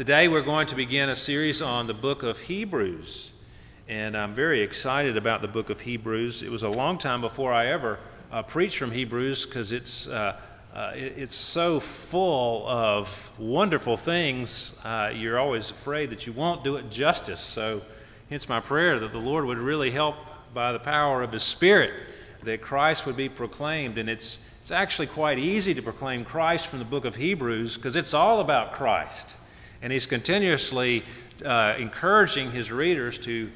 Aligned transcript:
Today 0.00 0.28
we're 0.28 0.40
going 0.40 0.66
to 0.68 0.74
begin 0.74 1.10
a 1.10 1.14
series 1.14 1.60
on 1.60 1.86
the 1.86 1.92
book 1.92 2.22
of 2.22 2.38
Hebrews. 2.38 3.32
And 3.86 4.16
I'm 4.16 4.34
very 4.34 4.62
excited 4.62 5.18
about 5.18 5.42
the 5.42 5.48
book 5.48 5.68
of 5.68 5.78
Hebrews. 5.78 6.42
It 6.42 6.50
was 6.50 6.62
a 6.62 6.70
long 6.70 6.96
time 6.96 7.20
before 7.20 7.52
I 7.52 7.66
ever 7.66 7.98
uh, 8.32 8.42
preached 8.44 8.78
from 8.78 8.92
Hebrews 8.92 9.44
because 9.44 9.72
it's, 9.72 10.06
uh, 10.06 10.40
uh, 10.74 10.92
it, 10.94 11.18
it's 11.18 11.36
so 11.36 11.82
full 12.10 12.66
of 12.66 13.10
wonderful 13.38 13.98
things. 13.98 14.72
Uh, 14.82 15.10
you're 15.14 15.38
always 15.38 15.68
afraid 15.68 16.08
that 16.12 16.26
you 16.26 16.32
won't 16.32 16.64
do 16.64 16.76
it 16.76 16.88
justice. 16.88 17.42
So, 17.42 17.82
hence 18.30 18.48
my 18.48 18.60
prayer 18.60 19.00
that 19.00 19.12
the 19.12 19.18
Lord 19.18 19.44
would 19.44 19.58
really 19.58 19.90
help 19.90 20.16
by 20.54 20.72
the 20.72 20.78
power 20.78 21.22
of 21.22 21.30
His 21.30 21.42
Spirit 21.42 21.92
that 22.44 22.62
Christ 22.62 23.04
would 23.04 23.18
be 23.18 23.28
proclaimed. 23.28 23.98
And 23.98 24.08
it's, 24.08 24.38
it's 24.62 24.70
actually 24.70 25.08
quite 25.08 25.38
easy 25.38 25.74
to 25.74 25.82
proclaim 25.82 26.24
Christ 26.24 26.68
from 26.68 26.78
the 26.78 26.86
book 26.86 27.04
of 27.04 27.16
Hebrews 27.16 27.76
because 27.76 27.96
it's 27.96 28.14
all 28.14 28.40
about 28.40 28.72
Christ. 28.72 29.34
And 29.82 29.92
he's 29.92 30.06
continuously 30.06 31.04
uh, 31.44 31.74
encouraging 31.78 32.50
his 32.50 32.70
readers 32.70 33.18
to, 33.20 33.50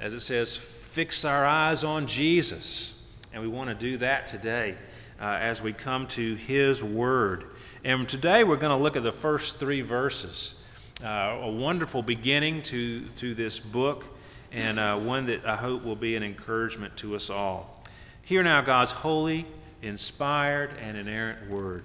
as 0.00 0.12
it 0.12 0.20
says, 0.20 0.58
fix 0.94 1.24
our 1.24 1.44
eyes 1.46 1.82
on 1.82 2.06
Jesus. 2.06 2.92
And 3.32 3.42
we 3.42 3.48
want 3.48 3.70
to 3.70 3.74
do 3.74 3.98
that 3.98 4.26
today 4.26 4.76
uh, 5.20 5.24
as 5.24 5.60
we 5.60 5.72
come 5.72 6.06
to 6.08 6.34
his 6.36 6.82
word. 6.82 7.44
And 7.82 8.08
today 8.08 8.44
we're 8.44 8.56
going 8.56 8.76
to 8.76 8.82
look 8.82 8.96
at 8.96 9.02
the 9.02 9.12
first 9.20 9.58
three 9.58 9.80
verses. 9.80 10.54
Uh, 11.02 11.38
a 11.42 11.50
wonderful 11.50 12.02
beginning 12.02 12.62
to, 12.62 13.08
to 13.16 13.34
this 13.34 13.58
book, 13.58 14.04
and 14.52 14.78
uh, 14.78 14.96
one 14.98 15.26
that 15.26 15.44
I 15.44 15.56
hope 15.56 15.82
will 15.82 15.96
be 15.96 16.14
an 16.14 16.22
encouragement 16.22 16.96
to 16.98 17.16
us 17.16 17.28
all. 17.30 17.82
Hear 18.22 18.42
now 18.42 18.62
God's 18.62 18.92
holy, 18.92 19.46
inspired, 19.82 20.70
and 20.80 20.96
inerrant 20.96 21.50
word. 21.50 21.84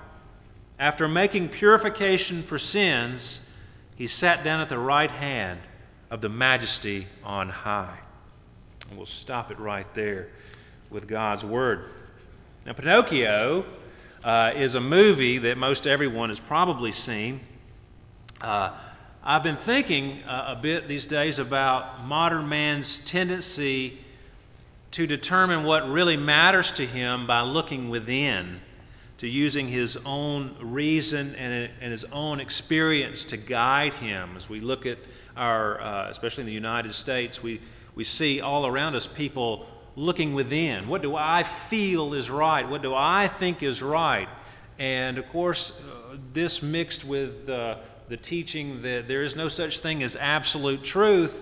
After 0.81 1.07
making 1.07 1.49
purification 1.49 2.41
for 2.41 2.57
sins, 2.57 3.39
he 3.97 4.07
sat 4.07 4.43
down 4.43 4.61
at 4.61 4.69
the 4.69 4.79
right 4.79 5.11
hand 5.11 5.59
of 6.09 6.21
the 6.21 6.29
majesty 6.29 7.07
on 7.23 7.49
high. 7.49 7.99
And 8.89 8.97
we'll 8.97 9.05
stop 9.05 9.51
it 9.51 9.59
right 9.59 9.85
there 9.93 10.29
with 10.89 11.07
God's 11.07 11.45
word. 11.45 11.85
Now, 12.65 12.73
Pinocchio 12.73 13.63
uh, 14.23 14.53
is 14.55 14.73
a 14.73 14.79
movie 14.79 15.37
that 15.37 15.55
most 15.55 15.85
everyone 15.85 16.29
has 16.29 16.39
probably 16.39 16.91
seen. 16.91 17.41
Uh, 18.41 18.75
I've 19.23 19.43
been 19.43 19.57
thinking 19.57 20.23
uh, 20.23 20.55
a 20.57 20.59
bit 20.59 20.87
these 20.87 21.05
days 21.05 21.37
about 21.37 22.05
modern 22.05 22.49
man's 22.49 23.01
tendency 23.05 23.99
to 24.93 25.05
determine 25.05 25.63
what 25.63 25.87
really 25.87 26.17
matters 26.17 26.71
to 26.71 26.87
him 26.87 27.27
by 27.27 27.41
looking 27.41 27.91
within, 27.91 28.61
to 29.21 29.27
using 29.27 29.67
his 29.67 29.95
own 30.03 30.55
reason 30.59 31.35
and, 31.35 31.69
and 31.79 31.91
his 31.91 32.03
own 32.05 32.39
experience 32.39 33.23
to 33.25 33.37
guide 33.37 33.93
him. 33.93 34.35
As 34.35 34.49
we 34.49 34.59
look 34.59 34.87
at 34.87 34.97
our, 35.37 35.79
uh, 35.79 36.09
especially 36.09 36.41
in 36.41 36.47
the 36.47 36.53
United 36.53 36.95
States, 36.95 37.41
we, 37.43 37.61
we 37.93 38.03
see 38.03 38.41
all 38.41 38.65
around 38.65 38.95
us 38.95 39.07
people 39.15 39.67
looking 39.95 40.33
within. 40.33 40.87
What 40.87 41.03
do 41.03 41.15
I 41.15 41.47
feel 41.69 42.15
is 42.15 42.31
right? 42.31 42.67
What 42.67 42.81
do 42.81 42.95
I 42.95 43.31
think 43.37 43.61
is 43.61 43.79
right? 43.79 44.27
And 44.79 45.19
of 45.19 45.29
course, 45.29 45.71
uh, 45.71 46.17
this 46.33 46.63
mixed 46.63 47.05
with 47.05 47.47
uh, 47.47 47.75
the 48.09 48.17
teaching 48.17 48.81
that 48.81 49.07
there 49.07 49.21
is 49.21 49.35
no 49.35 49.49
such 49.49 49.81
thing 49.81 50.01
as 50.01 50.15
absolute 50.15 50.83
truth 50.83 51.33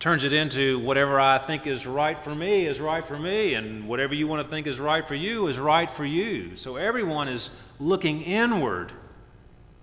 turns 0.00 0.24
it 0.24 0.32
into 0.32 0.78
whatever 0.80 1.20
I 1.20 1.46
think 1.46 1.66
is 1.66 1.84
right 1.84 2.22
for 2.24 2.34
me 2.34 2.66
is 2.66 2.80
right 2.80 3.06
for 3.06 3.18
me, 3.18 3.52
and 3.54 3.86
whatever 3.86 4.14
you 4.14 4.26
want 4.26 4.44
to 4.44 4.50
think 4.50 4.66
is 4.66 4.80
right 4.80 5.06
for 5.06 5.14
you 5.14 5.46
is 5.46 5.58
right 5.58 5.90
for 5.94 6.06
you. 6.06 6.56
So 6.56 6.76
everyone 6.76 7.28
is 7.28 7.50
looking 7.78 8.22
inward 8.22 8.92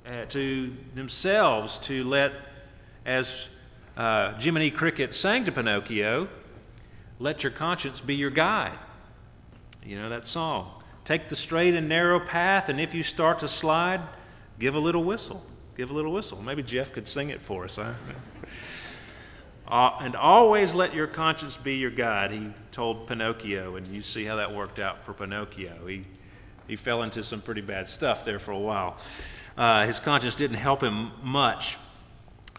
uh, 0.05 0.25
to 0.25 0.73
themselves 0.95 1.77
to 1.83 2.03
let, 2.03 2.31
as 3.05 3.29
uh, 3.95 4.33
Jiminy 4.39 4.71
Cricket 4.71 5.13
sang 5.13 5.45
to 5.45 5.51
Pinocchio, 5.51 6.27
let 7.19 7.43
your 7.43 7.51
conscience 7.51 8.01
be 8.01 8.15
your 8.15 8.31
guide. 8.31 8.77
You 9.83 10.01
know 10.01 10.09
that 10.09 10.27
song. 10.27 10.83
Take 11.05 11.29
the 11.29 11.35
straight 11.35 11.75
and 11.75 11.87
narrow 11.87 12.19
path, 12.19 12.69
and 12.69 12.81
if 12.81 12.93
you 12.93 13.03
start 13.03 13.39
to 13.39 13.47
slide, 13.47 14.01
give 14.59 14.73
a 14.73 14.79
little 14.79 15.03
whistle. 15.03 15.45
Give 15.77 15.91
a 15.91 15.93
little 15.93 16.11
whistle. 16.11 16.41
Maybe 16.41 16.63
Jeff 16.63 16.91
could 16.91 17.07
sing 17.07 17.29
it 17.29 17.39
for 17.43 17.65
us. 17.65 17.75
Huh? 17.75 17.93
Uh, 19.67 19.97
and 19.99 20.15
always 20.15 20.73
let 20.73 20.93
your 20.93 21.07
conscience 21.07 21.57
be 21.61 21.75
your 21.75 21.91
guide, 21.91 22.31
he 22.31 22.49
told 22.71 23.05
Pinocchio, 23.07 23.75
and 23.75 23.87
you 23.87 24.01
see 24.01 24.23
how 24.23 24.37
that 24.37 24.55
worked 24.55 24.79
out 24.79 25.03
for 25.05 25.13
Pinocchio. 25.13 25.85
He, 25.87 26.03
he 26.69 26.77
fell 26.77 27.03
into 27.03 27.21
some 27.21 27.41
pretty 27.41 27.59
bad 27.59 27.89
stuff 27.89 28.23
there 28.23 28.39
for 28.39 28.51
a 28.51 28.59
while. 28.59 28.97
Uh, 29.57 29.85
his 29.85 29.99
conscience 29.99 30.35
didn't 30.35 30.57
help 30.57 30.81
him 30.81 31.11
much. 31.21 31.77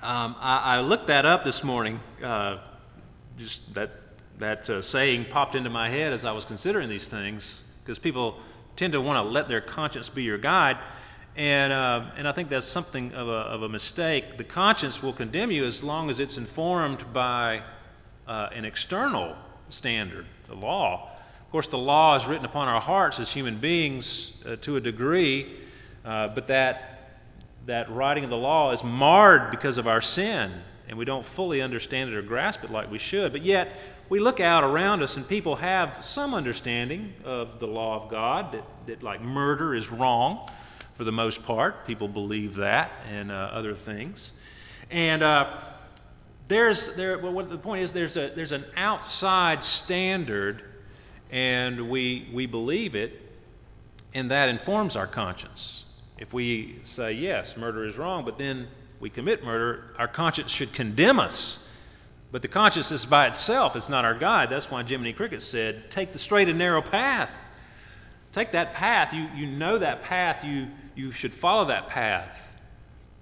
Um, 0.03 0.37
I, 0.39 0.77
I, 0.77 0.81
looked 0.81 1.07
that 1.07 1.25
up 1.25 1.45
this 1.45 1.65
morning. 1.65 1.99
Uh, 2.23 2.59
just 3.39 3.61
that, 3.75 3.91
that 4.39 4.69
uh, 4.69 4.83
saying 4.83 5.27
popped 5.31 5.55
into 5.55 5.71
my 5.71 5.89
head 5.89 6.13
as 6.13 6.27
I 6.27 6.33
was 6.33 6.45
considering 6.45 6.91
these 6.91 7.07
things, 7.07 7.63
because 7.81 7.99
people 7.99 8.39
tend 8.77 8.93
to 8.93 9.01
want 9.01 9.17
to 9.17 9.31
let 9.31 9.49
their 9.49 9.63
conscience 9.63 10.09
be 10.11 10.25
your 10.25 10.39
guide. 10.39 10.77
And, 11.38 11.72
uh, 11.72 12.10
and 12.16 12.26
I 12.26 12.32
think 12.32 12.50
that's 12.50 12.66
something 12.66 13.12
of 13.15 13.28
a, 13.28 13.31
of 13.31 13.62
a 13.62 13.69
mistake. 13.69 14.38
The 14.38 14.44
conscience 14.44 15.00
will 15.00 15.12
condemn 15.12 15.53
you 15.53 15.65
as 15.66 15.84
long 15.84 16.10
as 16.10 16.19
it's 16.19 16.37
informed 16.37 17.12
by 17.12 17.62
uh, 18.26 18.49
an 18.53 18.65
external 18.65 19.37
standard, 19.69 20.26
the 20.49 20.56
law. 20.56 21.12
Of 21.44 21.53
course, 21.53 21.69
the 21.69 21.78
law 21.78 22.16
is 22.16 22.26
written 22.26 22.44
upon 22.44 22.66
our 22.66 22.81
hearts 22.81 23.21
as 23.21 23.31
human 23.31 23.60
beings 23.60 24.32
uh, 24.44 24.56
to 24.62 24.78
a 24.78 24.81
degree, 24.81 25.60
uh, 26.04 26.34
but 26.34 26.49
that, 26.49 27.21
that 27.66 27.88
writing 27.93 28.25
of 28.25 28.31
the 28.31 28.37
law 28.37 28.72
is 28.72 28.82
marred 28.82 29.53
because 29.53 29.78
of 29.78 29.87
our 29.87 30.00
sin, 30.00 30.60
and 30.88 30.99
we 30.99 31.05
don't 31.05 31.25
fully 31.37 31.62
understand 31.62 32.10
it 32.10 32.16
or 32.16 32.22
grasp 32.22 32.65
it 32.65 32.70
like 32.72 32.91
we 32.91 32.99
should. 32.99 33.31
But 33.31 33.44
yet, 33.44 33.76
we 34.09 34.19
look 34.19 34.41
out 34.41 34.65
around 34.65 35.05
us, 35.05 35.16
and 35.16 35.28
people 35.28 35.55
have 35.55 36.05
some 36.05 36.34
understanding 36.34 37.12
of 37.25 37.60
the 37.60 37.66
law 37.69 38.03
of 38.03 38.10
God 38.10 38.55
that, 38.55 38.65
that 38.88 39.03
like, 39.05 39.22
murder 39.22 39.76
is 39.76 39.88
wrong 39.88 40.50
for 40.99 41.05
the 41.05 41.13
most 41.13 41.43
part. 41.45 41.87
People 41.87 42.09
believe 42.09 42.57
that 42.57 42.91
and 43.09 43.31
uh, 43.31 43.35
other 43.35 43.77
things. 43.77 44.33
And 44.91 45.23
uh, 45.23 45.61
there's 46.49 46.91
there. 46.97 47.19
Well, 47.19 47.33
what 47.33 47.49
the 47.49 47.57
point 47.57 47.85
is, 47.85 47.93
there's 47.93 48.17
a 48.17 48.33
there's 48.35 48.53
an 48.53 48.65
outside 48.77 49.63
standard, 49.63 50.63
and 51.31 51.89
we 51.89 52.29
we 52.35 52.47
believe 52.47 52.95
it, 52.95 53.13
and 54.13 54.31
that 54.31 54.49
informs 54.49 54.97
our 54.97 55.07
conscience. 55.07 55.85
If 56.19 56.33
we 56.33 56.81
say 56.83 57.13
yes, 57.13 57.57
murder 57.57 57.87
is 57.87 57.97
wrong, 57.97 58.25
but 58.25 58.37
then 58.39 58.67
we 58.99 59.09
commit 59.09 59.45
murder, 59.45 59.95
our 59.99 60.09
conscience 60.09 60.51
should 60.51 60.73
condemn 60.73 61.21
us. 61.21 61.61
But 62.33 62.43
the 62.43 62.49
conscience 62.49 62.91
is 62.91 63.05
by 63.07 63.29
itself; 63.29 63.77
it's 63.77 63.89
not 63.89 64.05
our 64.05 64.19
guide. 64.19 64.49
That's 64.51 64.69
why 64.69 64.83
Jiminy 64.83 65.13
Cricket 65.13 65.43
said, 65.45 65.93
"Take 65.93 66.13
the 66.13 66.19
straight 66.19 66.49
and 66.49 66.59
narrow 66.59 66.83
path." 66.83 67.31
Take 68.33 68.53
that 68.53 68.75
path. 68.75 69.13
You, 69.13 69.27
you 69.35 69.47
know 69.47 69.79
that 69.79 70.03
path. 70.03 70.45
You, 70.45 70.69
you 70.99 71.13
should 71.13 71.33
follow 71.37 71.67
that 71.69 71.89
path. 71.89 72.37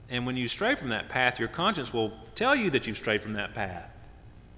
And 0.09 0.25
when 0.25 0.37
you 0.37 0.49
stray 0.49 0.77
from 0.77 0.89
that 0.89 1.11
path, 1.11 1.39
your 1.39 1.49
conscience 1.49 1.93
will 1.93 2.11
tell 2.35 2.57
you 2.57 2.71
that 2.71 2.87
you've 2.87 2.97
strayed 2.97 3.23
from 3.23 3.35
that 3.35 3.55
path. 3.55 3.91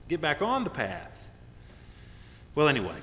Get 0.08 0.20
back 0.20 0.40
on 0.40 0.62
the 0.62 0.70
path. 0.70 1.10
Well, 2.54 2.68
anyway, 2.68 2.96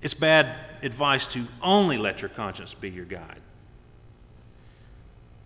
it's 0.00 0.14
bad 0.14 0.56
advice 0.82 1.26
to 1.28 1.46
only 1.60 1.98
let 1.98 2.20
your 2.20 2.30
conscience 2.30 2.74
be 2.80 2.88
your 2.88 3.04
guide. 3.04 3.42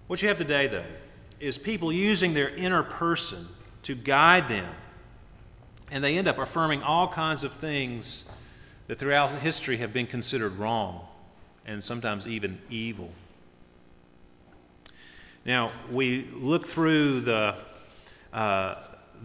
What 0.07 0.23
you 0.23 0.29
have 0.29 0.39
today, 0.39 0.69
though, 0.69 0.87
is 1.41 1.59
people 1.59 1.93
using 1.93 2.35
their 2.35 2.55
inner 2.55 2.85
person 2.85 3.49
to 3.83 3.97
guide 3.97 4.49
them. 4.49 4.73
And 5.91 6.05
they 6.05 6.17
end 6.17 6.29
up 6.29 6.39
affirming 6.39 6.83
all 6.83 7.13
kinds 7.13 7.43
of 7.43 7.53
things 7.55 8.25
that 8.87 9.01
throughout 9.01 9.37
history 9.41 9.79
have 9.79 9.93
been 9.93 10.07
considered 10.07 10.57
wrong 10.57 11.05
and 11.67 11.83
sometimes 11.83 12.29
even 12.29 12.61
evil. 12.71 13.11
Now, 15.45 15.73
we 15.91 16.29
look 16.33 16.69
through 16.71 17.23
the, 17.23 17.57
uh, 18.33 18.75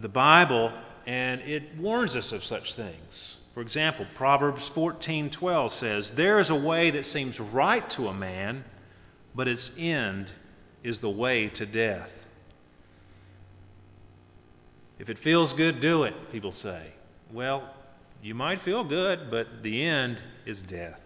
the 0.02 0.10
Bible 0.10 0.74
and 1.06 1.42
it 1.42 1.78
warns 1.78 2.16
us 2.16 2.32
of 2.34 2.44
such 2.44 2.76
things. 2.76 3.38
For 3.54 3.62
example, 3.62 4.06
Proverbs 4.16 4.70
14:12 4.76 5.72
says, 5.74 6.12
"There 6.12 6.40
is 6.40 6.50
a 6.50 6.56
way 6.56 6.92
that 6.92 7.06
seems 7.06 7.40
right 7.40 7.90
to 7.92 8.10
a 8.10 8.14
man, 8.14 8.64
but 9.34 9.48
its 9.48 9.72
end 9.78 10.30
is 10.84 11.00
the 11.00 11.10
way 11.10 11.48
to 11.50 11.66
death." 11.66 12.12
If 15.00 15.10
it 15.10 15.18
feels 15.18 15.54
good, 15.54 15.80
do 15.80 16.04
it, 16.04 16.32
people 16.32 16.52
say. 16.52 16.94
Well, 17.32 17.74
you 18.22 18.36
might 18.36 18.62
feel 18.62 18.84
good, 18.84 19.32
but 19.32 19.64
the 19.64 19.84
end 19.84 20.22
is 20.46 20.62
death. 20.62 21.02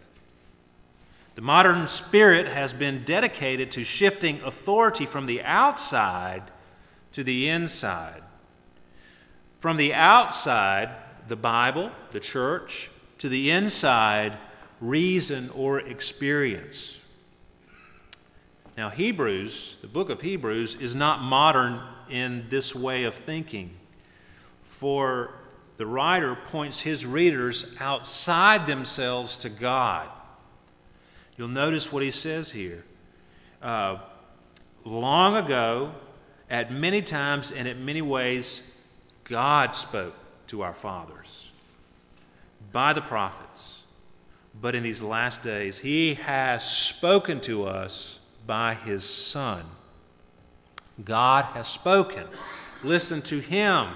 The 1.36 1.42
modern 1.42 1.88
spirit 1.88 2.48
has 2.48 2.74
been 2.74 3.06
dedicated 3.06 3.72
to 3.72 3.84
shifting 3.84 4.42
authority 4.42 5.06
from 5.06 5.26
the 5.26 5.42
outside 5.42 6.44
to 7.14 7.24
the 7.24 7.50
inside. 7.50 8.22
From 9.60 9.78
the 9.78 9.94
outside, 9.94 10.90
the 11.28 11.36
Bible, 11.36 11.92
the 12.12 12.20
church, 12.20 12.90
to 13.20 13.30
the 13.30 13.50
inside, 13.50 14.38
reason 14.82 15.50
or 15.52 15.80
experience. 15.80 16.98
Now, 18.76 18.90
Hebrews, 18.90 19.78
the 19.82 19.88
book 19.88 20.10
of 20.10 20.22
Hebrews, 20.22 20.78
is 20.80 20.96
not 20.96 21.22
modern 21.22 21.80
in 22.10 22.48
this 22.50 22.76
way 22.76 23.06
of 23.06 23.14
thinking. 23.26 23.72
For 24.80 25.32
the 25.78 25.86
writer 25.86 26.38
points 26.52 26.80
his 26.80 27.06
readers 27.06 27.66
outside 27.80 28.68
themselves 28.68 29.38
to 29.38 29.50
God. 29.50 30.10
You'll 31.38 31.48
notice 31.48 31.92
what 31.92 32.04
he 32.04 32.12
says 32.12 32.52
here. 32.52 32.84
Uh, 33.62 33.98
long 34.86 35.36
ago, 35.36 35.94
at 36.50 36.72
many 36.72 37.02
times 37.02 37.52
and 37.52 37.68
in 37.68 37.86
many 37.86 38.02
ways, 38.02 38.62
God 39.24 39.76
spoke 39.76 40.14
to 40.48 40.62
our 40.62 40.74
fathers 40.76 41.46
by 42.72 42.94
the 42.94 43.02
prophets. 43.02 43.74
But 44.62 44.76
in 44.76 44.84
these 44.84 45.02
last 45.02 45.42
days, 45.44 45.80
he 45.80 46.14
has 46.16 46.64
spoken 46.64 47.42
to 47.42 47.66
us 47.66 48.20
by 48.46 48.76
his 48.76 49.04
Son. 49.04 49.66
God 51.04 51.46
has 51.56 51.68
spoken. 51.70 52.28
Listen 52.84 53.22
to 53.24 53.40
him. 53.40 53.96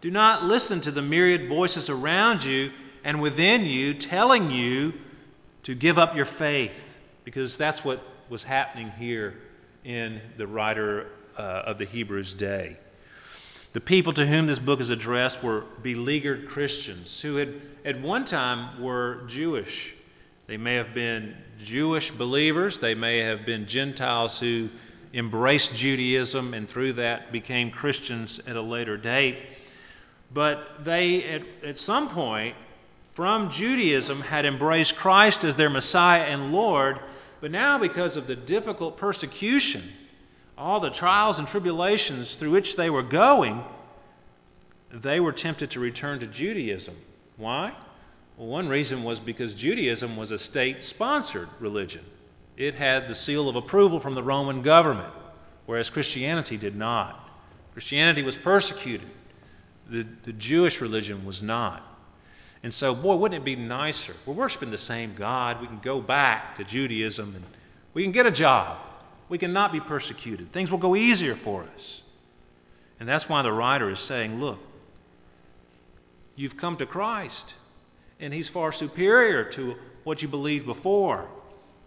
Do 0.00 0.10
not 0.10 0.44
listen 0.44 0.80
to 0.82 0.92
the 0.92 1.02
myriad 1.02 1.48
voices 1.48 1.88
around 1.88 2.44
you 2.44 2.70
and 3.02 3.20
within 3.20 3.64
you 3.64 3.94
telling 3.94 4.50
you 4.50 4.92
to 5.66 5.74
give 5.74 5.98
up 5.98 6.14
your 6.14 6.26
faith, 6.26 6.72
because 7.24 7.56
that's 7.56 7.84
what 7.84 8.00
was 8.30 8.44
happening 8.44 8.88
here 8.92 9.34
in 9.84 10.20
the 10.38 10.46
writer 10.46 11.08
uh, 11.36 11.42
of 11.42 11.78
the 11.78 11.84
Hebrews' 11.84 12.34
day. 12.34 12.78
The 13.72 13.80
people 13.80 14.12
to 14.14 14.24
whom 14.24 14.46
this 14.46 14.60
book 14.60 14.80
is 14.80 14.90
addressed 14.90 15.42
were 15.42 15.64
beleaguered 15.82 16.48
Christians 16.48 17.20
who 17.20 17.36
had 17.36 17.60
at 17.84 18.00
one 18.00 18.24
time 18.26 18.80
were 18.80 19.26
Jewish. 19.28 19.94
They 20.46 20.56
may 20.56 20.76
have 20.76 20.94
been 20.94 21.36
Jewish 21.64 22.12
believers, 22.12 22.78
they 22.78 22.94
may 22.94 23.18
have 23.18 23.44
been 23.44 23.66
Gentiles 23.66 24.38
who 24.38 24.70
embraced 25.12 25.74
Judaism 25.74 26.54
and 26.54 26.68
through 26.68 26.92
that 26.94 27.32
became 27.32 27.72
Christians 27.72 28.40
at 28.46 28.54
a 28.54 28.62
later 28.62 28.96
date. 28.96 29.38
But 30.32 30.84
they, 30.84 31.24
at, 31.24 31.42
at 31.64 31.78
some 31.78 32.10
point, 32.10 32.54
from 33.16 33.50
Judaism, 33.50 34.20
had 34.20 34.44
embraced 34.44 34.94
Christ 34.96 35.42
as 35.42 35.56
their 35.56 35.70
Messiah 35.70 36.24
and 36.24 36.52
Lord, 36.52 37.00
but 37.40 37.50
now, 37.50 37.78
because 37.78 38.16
of 38.16 38.26
the 38.26 38.36
difficult 38.36 38.98
persecution, 38.98 39.90
all 40.56 40.80
the 40.80 40.90
trials 40.90 41.38
and 41.38 41.48
tribulations 41.48 42.36
through 42.36 42.50
which 42.50 42.76
they 42.76 42.90
were 42.90 43.02
going, 43.02 43.64
they 44.92 45.18
were 45.18 45.32
tempted 45.32 45.70
to 45.70 45.80
return 45.80 46.20
to 46.20 46.26
Judaism. 46.26 46.94
Why? 47.38 47.74
Well, 48.36 48.48
one 48.48 48.68
reason 48.68 49.02
was 49.02 49.18
because 49.18 49.54
Judaism 49.54 50.16
was 50.16 50.30
a 50.30 50.38
state 50.38 50.82
sponsored 50.84 51.48
religion. 51.58 52.04
It 52.58 52.74
had 52.74 53.08
the 53.08 53.14
seal 53.14 53.48
of 53.48 53.56
approval 53.56 53.98
from 53.98 54.14
the 54.14 54.22
Roman 54.22 54.60
government, 54.60 55.12
whereas 55.64 55.88
Christianity 55.88 56.58
did 56.58 56.76
not. 56.76 57.30
Christianity 57.72 58.22
was 58.22 58.36
persecuted, 58.36 59.08
the, 59.90 60.06
the 60.24 60.32
Jewish 60.32 60.82
religion 60.82 61.24
was 61.24 61.40
not. 61.40 61.95
And 62.62 62.72
so, 62.72 62.94
boy, 62.94 63.16
wouldn't 63.16 63.40
it 63.40 63.44
be 63.44 63.56
nicer? 63.56 64.14
We're 64.24 64.34
worshiping 64.34 64.70
the 64.70 64.78
same 64.78 65.14
God. 65.14 65.60
We 65.60 65.66
can 65.66 65.80
go 65.80 66.00
back 66.00 66.56
to 66.56 66.64
Judaism 66.64 67.34
and 67.34 67.44
we 67.94 68.02
can 68.02 68.12
get 68.12 68.26
a 68.26 68.30
job. 68.30 68.78
We 69.28 69.38
can 69.38 69.52
not 69.52 69.72
be 69.72 69.80
persecuted. 69.80 70.52
Things 70.52 70.70
will 70.70 70.78
go 70.78 70.96
easier 70.96 71.36
for 71.36 71.62
us. 71.62 72.00
And 72.98 73.08
that's 73.08 73.28
why 73.28 73.42
the 73.42 73.52
writer 73.52 73.90
is 73.90 74.00
saying, 74.00 74.40
look, 74.40 74.58
you've 76.34 76.56
come 76.56 76.76
to 76.78 76.86
Christ, 76.86 77.54
and 78.20 78.32
He's 78.32 78.48
far 78.48 78.72
superior 78.72 79.44
to 79.52 79.74
what 80.04 80.22
you 80.22 80.28
believed 80.28 80.66
before. 80.66 81.26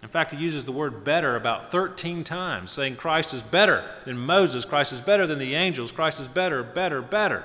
In 0.01 0.10
fact, 0.10 0.31
he 0.31 0.38
uses 0.38 0.63
the 0.63 0.72
word 0.72 1.04
better 1.04 1.36
about 1.36 1.72
13 1.72 2.24
times, 2.24 2.72
saying 2.72 2.95
Christ 2.95 3.33
is 3.33 3.42
better 3.44 3.89
than 4.06 4.18
Moses, 4.18 4.63
Christ 4.63 4.94
is 4.94 5.01
better 5.01 5.27
than 5.27 5.39
the 5.39 5.56
angels, 5.56 5.92
Christ 5.92 6.19
is 6.19 6.27
better, 6.27 6.63
better, 6.63 7.01
better. 7.01 7.44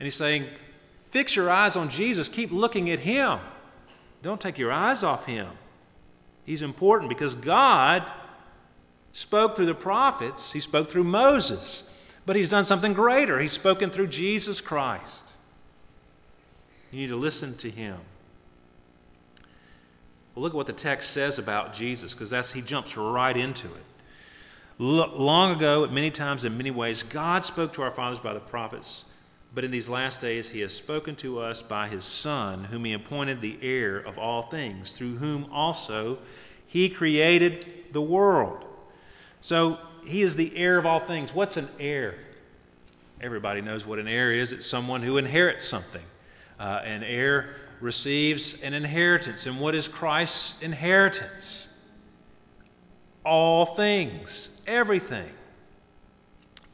And 0.00 0.06
he's 0.06 0.16
saying, 0.16 0.48
fix 1.14 1.34
your 1.34 1.48
eyes 1.48 1.76
on 1.76 1.88
Jesus, 1.88 2.28
keep 2.28 2.50
looking 2.52 2.90
at 2.90 2.98
him. 2.98 3.38
Don't 4.22 4.40
take 4.40 4.58
your 4.58 4.72
eyes 4.72 5.02
off 5.02 5.24
him. 5.24 5.48
He's 6.44 6.60
important 6.60 7.08
because 7.08 7.34
God 7.36 8.02
spoke 9.12 9.56
through 9.56 9.66
the 9.66 9.74
prophets, 9.74 10.52
he 10.52 10.60
spoke 10.60 10.90
through 10.90 11.04
Moses, 11.04 11.84
but 12.26 12.36
he's 12.36 12.48
done 12.48 12.64
something 12.64 12.92
greater. 12.92 13.40
He's 13.40 13.52
spoken 13.52 13.90
through 13.90 14.08
Jesus 14.08 14.60
Christ. 14.60 15.24
You 16.90 17.00
need 17.00 17.08
to 17.08 17.16
listen 17.16 17.56
to 17.58 17.70
him. 17.70 18.00
Well, 20.34 20.42
look 20.42 20.52
at 20.52 20.56
what 20.56 20.66
the 20.66 20.72
text 20.72 21.12
says 21.12 21.38
about 21.38 21.74
Jesus, 21.74 22.12
because 22.12 22.30
that's 22.30 22.50
he 22.52 22.60
jumps 22.60 22.96
right 22.96 23.36
into 23.36 23.66
it. 23.66 23.84
long 24.78 25.56
ago, 25.56 25.86
many 25.86 26.10
times, 26.10 26.44
in 26.44 26.56
many 26.56 26.72
ways, 26.72 27.04
God 27.04 27.44
spoke 27.44 27.74
to 27.74 27.82
our 27.82 27.94
fathers 27.94 28.18
by 28.18 28.34
the 28.34 28.40
prophets, 28.40 29.04
but 29.54 29.62
in 29.62 29.70
these 29.70 29.88
last 29.88 30.20
days, 30.20 30.48
He 30.48 30.60
has 30.60 30.72
spoken 30.72 31.14
to 31.16 31.38
us 31.38 31.62
by 31.62 31.88
His 31.88 32.04
Son, 32.04 32.64
whom 32.64 32.84
He 32.84 32.92
appointed 32.92 33.40
the 33.40 33.56
heir 33.62 33.98
of 33.98 34.18
all 34.18 34.50
things, 34.50 34.92
through 34.92 35.18
whom 35.18 35.52
also 35.52 36.18
He 36.66 36.88
created 36.88 37.66
the 37.92 38.00
world. 38.00 38.64
So 39.40 39.78
He 40.04 40.22
is 40.22 40.34
the 40.34 40.56
heir 40.56 40.76
of 40.76 40.86
all 40.86 41.06
things. 41.06 41.32
What's 41.32 41.56
an 41.56 41.68
heir? 41.78 42.16
Everybody 43.20 43.60
knows 43.60 43.86
what 43.86 44.00
an 44.00 44.08
heir 44.08 44.32
is. 44.32 44.50
It's 44.50 44.66
someone 44.66 45.02
who 45.02 45.18
inherits 45.18 45.68
something. 45.68 46.02
Uh, 46.58 46.80
an 46.84 47.04
heir 47.04 47.54
receives 47.80 48.60
an 48.62 48.74
inheritance. 48.74 49.46
And 49.46 49.60
what 49.60 49.74
is 49.74 49.86
Christ's 49.86 50.54
inheritance? 50.60 51.68
All 53.24 53.76
things, 53.76 54.50
everything. 54.66 55.30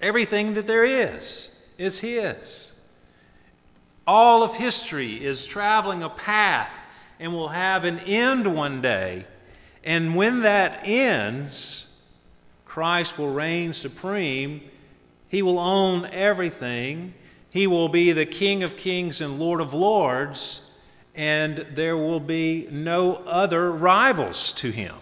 Everything 0.00 0.55
that 0.55 0.67
there 0.67 0.85
is 0.85 1.50
is 1.81 1.99
His. 1.99 2.73
All 4.07 4.43
of 4.43 4.55
history 4.55 5.25
is 5.25 5.47
traveling 5.47 6.02
a 6.02 6.11
path 6.11 6.71
and 7.19 7.33
will 7.33 7.49
have 7.49 7.85
an 7.85 8.00
end 8.00 8.55
one 8.55 8.83
day. 8.83 9.26
And 9.85 10.16
when 10.16 10.43
that 10.43 10.81
ends, 10.85 11.87
Christ 12.64 13.19
will 13.19 13.33
reign 13.33 13.73
supreme. 13.73 14.62
He 15.28 15.43
will 15.43 15.59
own 15.59 16.07
everything. 16.07 17.14
He 17.50 17.66
will 17.66 17.88
be 17.88 18.12
the 18.12 18.26
King 18.26 18.62
of 18.62 18.76
kings 18.76 19.21
and 19.21 19.38
Lord 19.38 19.61
of 19.61 19.73
lords 19.73 20.62
and 21.14 21.66
there 21.75 21.97
will 21.97 22.21
be 22.21 22.69
no 22.71 23.14
other 23.14 23.71
rivals 23.73 24.52
to 24.52 24.71
him. 24.71 24.95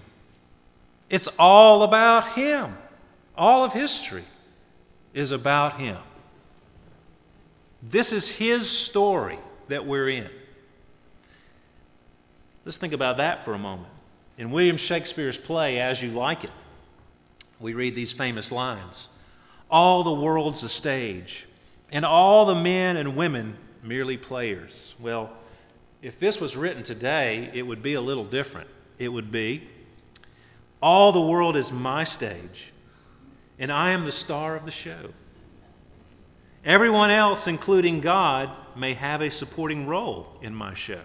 It's 1.11 1.29
all 1.38 1.83
about 1.83 2.33
him. 2.33 2.76
All 3.37 3.64
of 3.64 3.73
history 3.73 4.25
is 5.14 5.33
about 5.33 5.79
him. 5.79 5.99
This 7.83 8.13
is 8.13 8.29
his 8.29 8.69
story 8.69 9.39
that 9.69 9.87
we're 9.87 10.09
in. 10.11 10.29
Let's 12.65 12.77
think 12.77 12.93
about 12.93 13.19
that 13.19 13.45
for 13.45 13.55
a 13.55 13.59
moment. 13.59 13.93
In 14.37 14.51
William 14.51 14.77
Shakespeare's 14.77 15.37
play, 15.37 15.81
As 15.81 16.03
You 16.03 16.11
Like 16.11 16.45
It, 16.45 16.51
we 17.61 17.75
read 17.75 17.95
these 17.95 18.13
famous 18.13 18.53
lines 18.53 19.09
All 19.71 20.05
the 20.05 20.13
world's 20.13 20.63
a 20.63 20.69
stage, 20.69 21.47
and 21.91 22.05
all 22.05 22.47
the 22.47 22.55
men 22.55 22.97
and 22.97 23.17
women 23.17 23.57
merely 23.83 24.17
players. 24.17 24.95
Well, 25.01 25.31
if 26.03 26.19
this 26.21 26.39
was 26.39 26.57
written 26.57 26.83
today, 26.83 27.51
it 27.55 27.63
would 27.63 27.83
be 27.83 27.95
a 27.95 28.01
little 28.01 28.25
different. 28.25 28.69
It 28.99 29.09
would 29.09 29.33
be 29.33 29.69
All 30.83 31.13
the 31.13 31.21
world 31.21 31.57
is 31.57 31.71
my 31.71 32.05
stage, 32.05 32.73
and 33.59 33.73
I 33.73 33.91
am 33.91 34.05
the 34.05 34.13
star 34.13 34.57
of 34.57 34.65
the 34.65 34.73
show. 34.73 35.11
Everyone 36.65 37.11
else, 37.11 37.47
including 37.47 38.00
God, 38.00 38.50
may 38.77 38.95
have 38.95 39.21
a 39.21 39.31
supporting 39.31 39.87
role 39.87 40.27
in 40.43 40.55
my 40.55 40.75
show. 40.75 41.03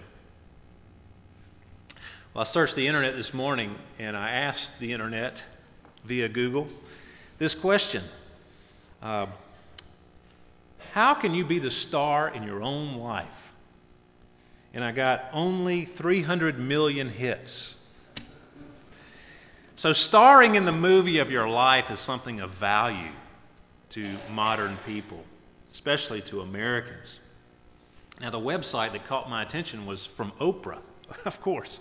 Well, 2.33 2.41
I 2.41 2.45
searched 2.45 2.75
the 2.75 2.87
internet 2.87 3.15
this 3.15 3.33
morning 3.33 3.75
and 3.99 4.17
I 4.17 4.31
asked 4.31 4.71
the 4.79 4.91
internet 4.91 5.41
via 6.05 6.27
Google 6.27 6.67
this 7.37 7.53
question 7.53 8.03
uh, 9.01 9.27
How 10.93 11.13
can 11.13 11.33
you 11.33 11.45
be 11.45 11.59
the 11.59 11.71
star 11.71 12.29
in 12.29 12.43
your 12.43 12.63
own 12.63 12.95
life? 12.95 13.27
and 14.73 14.83
I 14.83 14.91
got 14.91 15.29
only 15.33 15.85
300 15.85 16.59
million 16.59 17.09
hits. 17.09 17.75
So, 19.75 19.93
starring 19.93 20.55
in 20.55 20.65
the 20.65 20.71
movie 20.71 21.19
of 21.19 21.29
your 21.29 21.47
life 21.47 21.91
is 21.91 21.99
something 21.99 22.39
of 22.39 22.51
value 22.51 23.11
to 23.91 24.17
modern 24.29 24.77
people. 24.85 25.23
Especially 25.73 26.21
to 26.21 26.41
Americans. 26.41 27.19
Now, 28.21 28.29
the 28.29 28.39
website 28.39 28.93
that 28.93 29.07
caught 29.07 29.29
my 29.29 29.41
attention 29.41 29.85
was 29.85 30.07
from 30.15 30.31
Oprah, 30.39 30.79
of 31.25 31.41
course. 31.41 31.79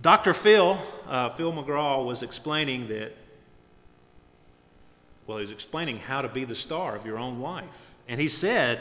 Dr. 0.00 0.34
Phil, 0.34 0.78
uh, 1.06 1.36
Phil 1.36 1.52
McGraw, 1.52 2.04
was 2.04 2.22
explaining 2.22 2.88
that, 2.88 3.12
well, 5.26 5.38
he 5.38 5.42
was 5.42 5.52
explaining 5.52 5.98
how 5.98 6.22
to 6.22 6.28
be 6.28 6.44
the 6.44 6.54
star 6.54 6.96
of 6.96 7.06
your 7.06 7.18
own 7.18 7.40
life. 7.40 7.64
And 8.08 8.20
he 8.20 8.28
said, 8.28 8.80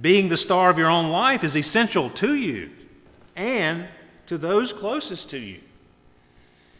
being 0.00 0.28
the 0.28 0.36
star 0.36 0.70
of 0.70 0.78
your 0.78 0.90
own 0.90 1.10
life 1.10 1.44
is 1.44 1.56
essential 1.56 2.10
to 2.10 2.34
you 2.34 2.70
and 3.36 3.88
to 4.26 4.38
those 4.38 4.72
closest 4.72 5.30
to 5.30 5.38
you. 5.38 5.60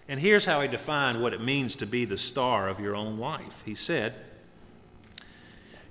And 0.08 0.18
here's 0.18 0.44
how 0.44 0.60
he 0.62 0.68
defined 0.68 1.22
what 1.22 1.34
it 1.34 1.42
means 1.42 1.76
to 1.76 1.86
be 1.86 2.04
the 2.04 2.16
star 2.16 2.68
of 2.68 2.80
your 2.80 2.96
own 2.96 3.18
life. 3.18 3.52
He 3.64 3.74
said, 3.74 4.14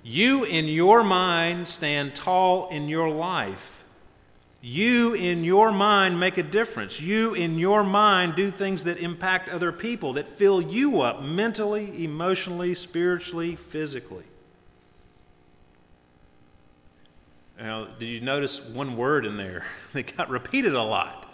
You 0.02 0.44
in 0.44 0.66
your 0.66 1.02
mind 1.02 1.68
stand 1.68 2.14
tall 2.14 2.68
in 2.70 2.88
your 2.88 3.10
life. 3.10 3.58
You 4.60 5.14
in 5.14 5.44
your 5.44 5.70
mind 5.70 6.18
make 6.18 6.36
a 6.36 6.42
difference. 6.42 6.98
You 6.98 7.34
in 7.34 7.58
your 7.58 7.84
mind 7.84 8.34
do 8.34 8.50
things 8.50 8.84
that 8.84 8.98
impact 8.98 9.48
other 9.48 9.70
people, 9.70 10.14
that 10.14 10.36
fill 10.36 10.60
you 10.60 11.00
up 11.00 11.22
mentally, 11.22 12.04
emotionally, 12.04 12.74
spiritually, 12.74 13.56
physically. 13.70 14.24
Now, 17.58 17.88
did 17.98 18.06
you 18.06 18.20
notice 18.20 18.60
one 18.72 18.96
word 18.96 19.26
in 19.26 19.36
there 19.36 19.64
that 19.92 20.16
got 20.16 20.28
repeated 20.30 20.74
a 20.74 20.82
lot? 20.82 21.26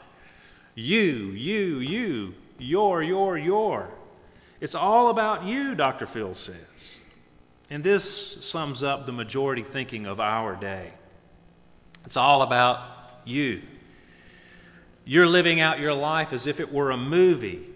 You, 0.75 1.31
you, 1.31 1.79
you, 1.79 2.35
your, 2.59 3.03
your, 3.03 3.39
your. 3.39 3.89
It's 4.61 4.75
all 4.75 5.09
about 5.09 5.45
you, 5.45 5.75
Dr. 5.75 6.07
Phil 6.07 6.35
says. 6.35 6.57
And 7.71 7.83
this 7.83 8.39
sums 8.41 8.83
up 8.83 9.07
the 9.07 9.13
majority 9.13 9.63
thinking 9.63 10.07
of 10.07 10.21
our 10.21 10.55
day. 10.57 10.93
It's 12.05 12.17
all 12.17 12.43
about 12.43 12.81
you. 13.25 13.63
You're 15.05 15.27
living 15.27 15.61
out 15.61 15.81
your 15.81 15.95
life 15.95 16.33
as 16.33 16.47
if 16.47 16.61
it 16.61 16.73
were 16.73 16.91
a 16.91 16.97
movie, 16.97 17.67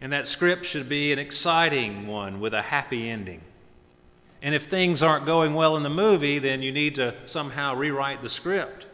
and 0.00 0.12
that 0.12 0.28
script 0.28 0.66
should 0.66 0.88
be 0.88 1.12
an 1.12 1.18
exciting 1.18 2.06
one 2.06 2.40
with 2.40 2.54
a 2.54 2.62
happy 2.62 3.08
ending. 3.08 3.42
And 4.42 4.54
if 4.54 4.68
things 4.68 5.02
aren't 5.02 5.24
going 5.24 5.54
well 5.54 5.76
in 5.76 5.82
the 5.82 5.90
movie, 5.90 6.38
then 6.38 6.62
you 6.62 6.72
need 6.72 6.96
to 6.96 7.14
somehow 7.26 7.74
rewrite 7.74 8.22
the 8.22 8.28
script. 8.28 8.86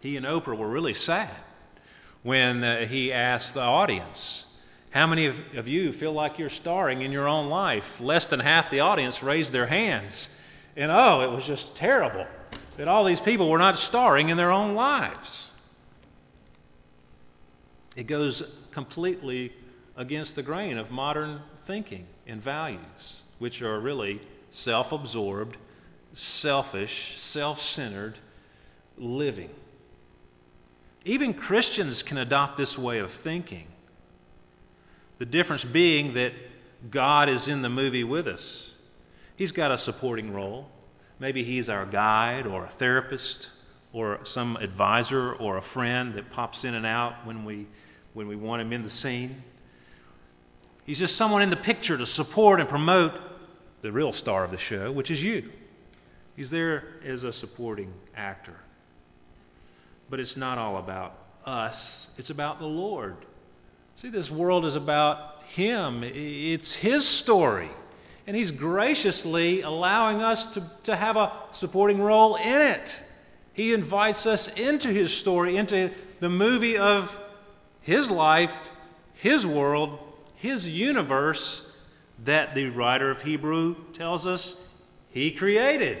He 0.00 0.16
and 0.16 0.26
Oprah 0.26 0.56
were 0.56 0.68
really 0.68 0.94
sad 0.94 1.34
when 2.22 2.62
uh, 2.62 2.86
he 2.86 3.12
asked 3.12 3.54
the 3.54 3.60
audience, 3.60 4.46
How 4.92 5.06
many 5.06 5.26
of, 5.26 5.36
of 5.56 5.68
you 5.68 5.92
feel 5.92 6.12
like 6.12 6.38
you're 6.38 6.50
starring 6.50 7.00
in 7.00 7.12
your 7.12 7.26
own 7.26 7.48
life? 7.48 7.84
Less 7.98 8.26
than 8.26 8.40
half 8.40 8.70
the 8.70 8.80
audience 8.80 9.22
raised 9.22 9.50
their 9.50 9.66
hands. 9.66 10.28
And 10.76 10.90
oh, 10.90 11.22
it 11.22 11.30
was 11.30 11.44
just 11.44 11.74
terrible 11.76 12.26
that 12.76 12.88
all 12.88 13.04
these 13.04 13.20
people 13.20 13.50
were 13.50 13.58
not 13.58 13.78
starring 13.78 14.28
in 14.28 14.36
their 14.36 14.52
own 14.52 14.74
lives. 14.74 15.48
It 17.96 18.06
goes 18.06 18.42
completely 18.72 19.52
against 19.96 20.36
the 20.36 20.42
grain 20.42 20.76
of 20.78 20.90
modern 20.90 21.40
thinking 21.66 22.06
and 22.26 22.42
values, 22.42 23.22
which 23.38 23.62
are 23.62 23.80
really 23.80 24.20
self 24.50 24.92
absorbed, 24.92 25.56
selfish, 26.12 27.14
self 27.16 27.60
centered 27.60 28.18
living. 28.98 29.50
Even 31.04 31.34
Christians 31.34 32.02
can 32.02 32.18
adopt 32.18 32.58
this 32.58 32.76
way 32.76 32.98
of 32.98 33.10
thinking. 33.22 33.66
The 35.18 35.26
difference 35.26 35.64
being 35.64 36.14
that 36.14 36.32
God 36.90 37.28
is 37.28 37.48
in 37.48 37.62
the 37.62 37.68
movie 37.68 38.04
with 38.04 38.26
us. 38.26 38.70
He's 39.36 39.52
got 39.52 39.70
a 39.70 39.78
supporting 39.78 40.32
role. 40.32 40.68
Maybe 41.18 41.44
He's 41.44 41.68
our 41.68 41.86
guide 41.86 42.46
or 42.46 42.64
a 42.64 42.70
therapist 42.78 43.48
or 43.92 44.20
some 44.24 44.56
advisor 44.56 45.34
or 45.34 45.58
a 45.58 45.62
friend 45.62 46.14
that 46.14 46.30
pops 46.30 46.64
in 46.64 46.74
and 46.74 46.86
out 46.86 47.26
when 47.26 47.44
we, 47.44 47.66
when 48.14 48.26
we 48.26 48.36
want 48.36 48.62
Him 48.62 48.72
in 48.72 48.82
the 48.82 48.90
scene. 48.90 49.42
He's 50.84 50.98
just 50.98 51.16
someone 51.16 51.42
in 51.42 51.50
the 51.50 51.56
picture 51.56 51.96
to 51.96 52.06
support 52.06 52.60
and 52.60 52.68
promote 52.68 53.12
the 53.82 53.92
real 53.92 54.12
star 54.12 54.44
of 54.44 54.50
the 54.50 54.58
show, 54.58 54.90
which 54.90 55.10
is 55.10 55.22
you. 55.22 55.50
He's 56.34 56.50
there 56.50 56.84
as 57.04 57.24
a 57.24 57.32
supporting 57.32 57.92
actor. 58.16 58.56
But 60.10 60.20
it's 60.20 60.36
not 60.36 60.58
all 60.58 60.78
about 60.78 61.16
us, 61.44 62.08
it's 62.16 62.30
about 62.30 62.58
the 62.58 62.66
Lord. 62.66 63.16
See, 63.96 64.10
this 64.10 64.30
world 64.30 64.64
is 64.64 64.76
about 64.76 65.42
Him, 65.48 66.02
it's 66.04 66.72
His 66.72 67.06
story. 67.06 67.70
And 68.26 68.36
He's 68.36 68.50
graciously 68.50 69.62
allowing 69.62 70.22
us 70.22 70.44
to, 70.54 70.70
to 70.84 70.96
have 70.96 71.16
a 71.16 71.32
supporting 71.52 72.00
role 72.00 72.36
in 72.36 72.60
it. 72.60 72.94
He 73.52 73.74
invites 73.74 74.26
us 74.26 74.48
into 74.48 74.88
His 74.88 75.12
story, 75.12 75.56
into 75.56 75.90
the 76.20 76.28
movie 76.28 76.78
of 76.78 77.10
His 77.80 78.10
life, 78.10 78.52
His 79.14 79.44
world, 79.44 79.98
his 80.42 80.66
universe 80.66 81.62
that 82.24 82.52
the 82.56 82.66
writer 82.70 83.12
of 83.12 83.22
Hebrew 83.22 83.76
tells 83.94 84.26
us 84.26 84.56
he 85.10 85.30
created. 85.30 85.98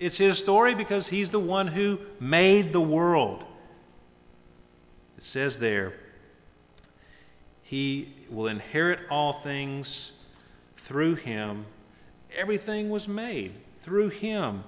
It's 0.00 0.16
his 0.16 0.36
story 0.38 0.74
because 0.74 1.06
he's 1.06 1.30
the 1.30 1.38
one 1.38 1.68
who 1.68 1.98
made 2.18 2.72
the 2.72 2.80
world. 2.80 3.44
It 5.16 5.24
says 5.24 5.58
there, 5.58 5.94
he 7.68 8.08
will 8.30 8.46
inherit 8.46 8.98
all 9.10 9.42
things 9.42 10.12
through 10.86 11.16
him. 11.16 11.66
Everything 12.34 12.88
was 12.88 13.06
made 13.06 13.52
through 13.84 14.08
him. 14.08 14.64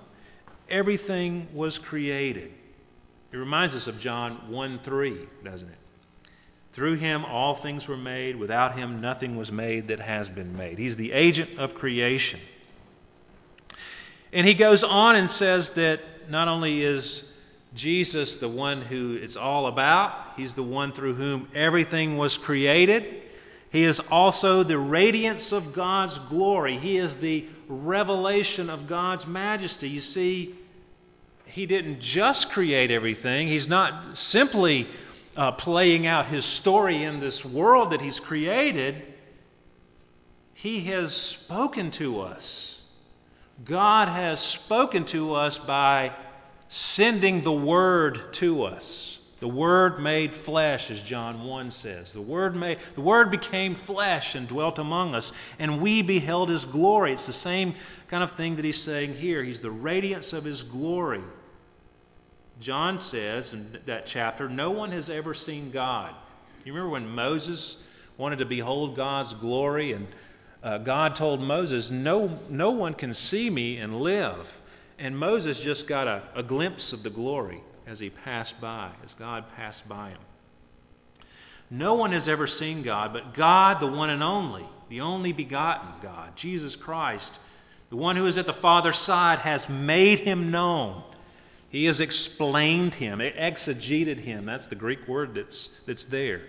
Everything 0.69 1.49
was 1.55 1.79
created. 1.79 2.53
It 3.33 3.37
reminds 3.39 3.75
us 3.75 3.87
of 3.87 3.99
John 4.01 4.51
1 4.51 4.81
3, 4.85 5.19
doesn't 5.43 5.69
it? 5.69 5.79
Through 6.75 6.97
him 6.97 7.25
all 7.25 7.63
things 7.63 7.89
were 7.89 7.97
made. 7.97 8.37
Without 8.37 8.77
him 8.79 9.01
nothing 9.01 9.35
was 9.35 9.51
made 9.51 9.89
that 9.89 10.01
has 10.01 10.29
been 10.29 10.55
made. 10.55 10.77
He's 10.77 10.97
the 10.97 11.13
agent 11.13 11.59
of 11.59 11.75
creation. 11.75 12.39
And 14.31 14.47
he 14.47 14.53
goes 14.53 14.85
on 14.85 15.17
and 15.17 15.31
says 15.31 15.71
that 15.71 16.01
not 16.29 16.49
only 16.49 16.83
is 16.83 17.23
Jesus 17.75 18.37
the 18.37 18.49
one 18.49 18.83
who 18.83 19.15
it's 19.15 19.37
all 19.37 19.67
about, 19.67 20.35
he's 20.37 20.55
the 20.55 20.63
one 20.63 20.93
through 20.93 21.15
whom 21.15 21.49
everything 21.55 22.17
was 22.17 22.37
created. 22.39 23.23
He 23.71 23.85
is 23.85 24.01
also 24.11 24.65
the 24.65 24.79
radiance 24.79 25.53
of 25.53 25.73
God's 25.73 26.19
glory. 26.29 26.79
He 26.79 26.97
is 26.97 27.15
the 27.17 27.47
revelation 27.69 28.69
of 28.69 28.89
God's 28.89 29.27
majesty. 29.27 29.89
You 29.89 30.01
see, 30.01 30.57
he 31.47 31.67
didn't 31.67 32.01
just 32.01 32.51
create 32.51 32.91
everything, 32.91 33.49
he's 33.49 33.69
not 33.69 34.17
simply 34.19 34.89
uh, 35.37 35.53
playing 35.53 36.07
out 36.07 36.27
his 36.27 36.45
story 36.45 37.05
in 37.05 37.21
this 37.21 37.45
world 37.45 37.93
that 37.93 38.01
he's 38.01 38.19
created, 38.21 39.03
he 40.55 40.85
has 40.87 41.15
spoken 41.15 41.91
to 41.93 42.21
us. 42.21 42.77
God 43.65 44.09
has 44.09 44.41
spoken 44.41 45.05
to 45.07 45.35
us 45.35 45.59
by 45.59 46.13
sending 46.71 47.43
the 47.43 47.53
Word 47.53 48.33
to 48.35 48.63
us. 48.63 49.19
The 49.41 49.49
Word 49.49 50.01
made 50.01 50.35
flesh, 50.45 50.91
as 50.91 51.01
John 51.03 51.45
1 51.45 51.71
says. 51.73 52.13
The 52.13 52.21
Word, 52.21 52.55
made, 52.55 52.79
the 52.95 53.01
Word 53.01 53.31
became 53.31 53.75
flesh 53.75 54.35
and 54.35 54.47
dwelt 54.47 54.79
among 54.79 55.15
us, 55.15 55.33
and 55.59 55.83
we 55.83 56.03
beheld 56.03 56.49
His 56.49 56.65
glory. 56.65 57.15
It's 57.15 57.27
the 57.27 57.33
same 57.33 57.75
kind 58.09 58.23
of 58.23 58.37
thing 58.37 58.57
that 58.57 58.65
He's 58.65 58.81
saying 58.83 59.15
here. 59.15 59.43
He's 59.43 59.61
the 59.61 59.71
radiance 59.71 60.33
of 60.33 60.45
His 60.45 60.63
glory. 60.63 61.23
John 62.61 63.01
says 63.01 63.53
in 63.53 63.79
that 63.87 64.07
chapter, 64.07 64.49
no 64.49 64.71
one 64.71 64.93
has 64.93 65.11
ever 65.11 65.35
seen 65.35 65.71
God. 65.71 66.15
You 66.65 66.73
remember 66.73 66.93
when 66.93 67.09
Moses 67.09 67.79
wanted 68.17 68.41
to 68.41 68.45
behold 68.45 68.95
God's 68.95 69.33
glory, 69.35 69.95
and 69.95 70.07
uh, 70.63 70.79
God 70.79 71.17
told 71.17 71.41
Moses, 71.41 71.91
no, 71.91 72.39
no 72.49 72.71
one 72.71 72.95
can 72.95 73.15
see 73.15 73.49
me 73.51 73.79
and 73.79 74.01
live. 74.01 74.47
And 75.01 75.19
Moses 75.19 75.59
just 75.59 75.89
got 75.89 76.07
a, 76.07 76.23
a 76.37 76.43
glimpse 76.43 76.93
of 76.93 77.03
the 77.03 77.11
glory 77.11 77.63
as 77.87 77.99
he 77.99 78.11
passed 78.11 78.55
by, 78.61 78.93
as 79.05 79.13
God 79.15 79.45
passed 79.57 79.89
by 79.89 80.11
him. 80.11 80.21
No 81.71 81.95
one 81.95 82.13
has 82.13 82.29
ever 82.29 82.47
seen 82.47 82.83
God, 82.83 83.13
but 83.13 83.35
God, 83.35 83.81
the 83.81 83.87
one 83.87 84.11
and 84.11 84.23
only, 84.23 84.67
the 84.89 85.01
only 85.01 85.33
begotten 85.33 85.89
God, 86.03 86.37
Jesus 86.37 86.77
Christ, 86.77 87.33
the 87.91 87.97
one 87.97 88.17
who 88.17 88.27
is 88.27 88.39
at 88.39 88.47
the 88.47 88.53
Father's 88.55 88.99
side, 88.99 89.41
has 89.41 89.69
made 89.69 90.21
him 90.21 90.53
known 90.53 91.03
he 91.71 91.85
has 91.85 92.01
explained 92.01 92.95
him, 92.95 93.21
exegeted 93.21 94.19
him. 94.19 94.45
That's 94.45 94.67
the 94.67 94.75
Greek 94.75 95.07
word 95.07 95.35
that's, 95.35 95.71
that's 95.87 96.05
there. 96.05 96.43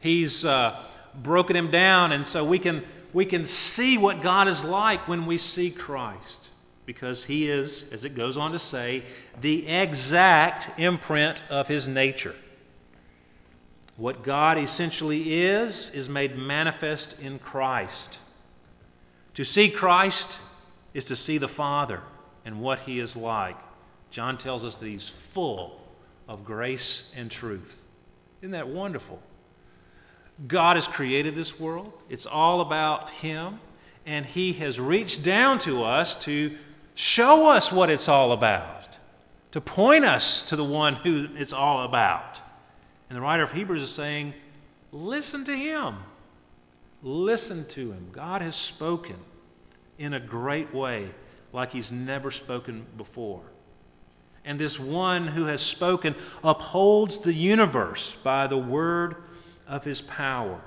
He's 0.00 0.44
uh, 0.44 0.84
broken 1.22 1.54
him 1.54 1.70
down, 1.70 2.10
and 2.10 2.26
so 2.26 2.44
we 2.44 2.58
can, 2.58 2.84
we 3.12 3.24
can 3.24 3.46
see 3.46 3.96
what 3.98 4.20
God 4.20 4.48
is 4.48 4.62
like 4.64 5.06
when 5.06 5.26
we 5.26 5.38
see 5.38 5.70
Christ. 5.70 6.43
Because 6.86 7.24
he 7.24 7.48
is, 7.48 7.84
as 7.92 8.04
it 8.04 8.14
goes 8.14 8.36
on 8.36 8.52
to 8.52 8.58
say, 8.58 9.04
the 9.40 9.66
exact 9.66 10.78
imprint 10.78 11.40
of 11.48 11.66
his 11.66 11.88
nature. 11.88 12.34
What 13.96 14.24
God 14.24 14.58
essentially 14.58 15.42
is, 15.42 15.90
is 15.94 16.08
made 16.08 16.36
manifest 16.36 17.14
in 17.20 17.38
Christ. 17.38 18.18
To 19.34 19.44
see 19.44 19.70
Christ 19.70 20.38
is 20.94 21.04
to 21.06 21.16
see 21.16 21.38
the 21.38 21.48
Father 21.48 22.00
and 22.44 22.60
what 22.60 22.80
He 22.80 23.00
is 23.00 23.14
like. 23.16 23.56
John 24.10 24.38
tells 24.38 24.64
us 24.64 24.76
that 24.76 24.86
He's 24.86 25.12
full 25.32 25.80
of 26.28 26.44
grace 26.44 27.04
and 27.14 27.30
truth. 27.30 27.74
Isn't 28.40 28.52
that 28.52 28.68
wonderful? 28.68 29.20
God 30.46 30.76
has 30.76 30.86
created 30.88 31.36
this 31.36 31.58
world, 31.60 31.92
it's 32.08 32.26
all 32.26 32.60
about 32.60 33.10
Him, 33.10 33.60
and 34.04 34.26
He 34.26 34.54
has 34.54 34.78
reached 34.78 35.22
down 35.22 35.60
to 35.60 35.84
us 35.84 36.16
to 36.24 36.56
show 36.94 37.48
us 37.48 37.70
what 37.72 37.90
it's 37.90 38.08
all 38.08 38.32
about, 38.32 38.88
to 39.52 39.60
point 39.60 40.04
us 40.04 40.44
to 40.44 40.56
the 40.56 40.64
one 40.64 40.96
who 40.96 41.28
it's 41.36 41.52
all 41.52 41.84
about. 41.84 42.38
And 43.08 43.16
the 43.16 43.20
writer 43.20 43.42
of 43.42 43.52
Hebrews 43.52 43.82
is 43.82 43.90
saying, 43.90 44.34
listen 44.92 45.44
to 45.44 45.56
Him. 45.56 45.96
Listen 47.02 47.66
to 47.68 47.92
Him. 47.92 48.08
God 48.12 48.40
has 48.40 48.56
spoken 48.56 49.16
in 49.98 50.14
a 50.14 50.20
great 50.20 50.74
way, 50.74 51.10
like 51.52 51.70
He's 51.70 51.90
never 51.92 52.30
spoken 52.30 52.86
before. 52.96 53.42
And 54.44 54.60
this 54.60 54.78
one 54.78 55.26
who 55.26 55.46
has 55.46 55.62
spoken 55.62 56.14
upholds 56.42 57.18
the 57.20 57.32
universe 57.32 58.14
by 58.22 58.46
the 58.46 58.58
word 58.58 59.16
of 59.66 59.84
his 59.84 60.02
power. 60.02 60.60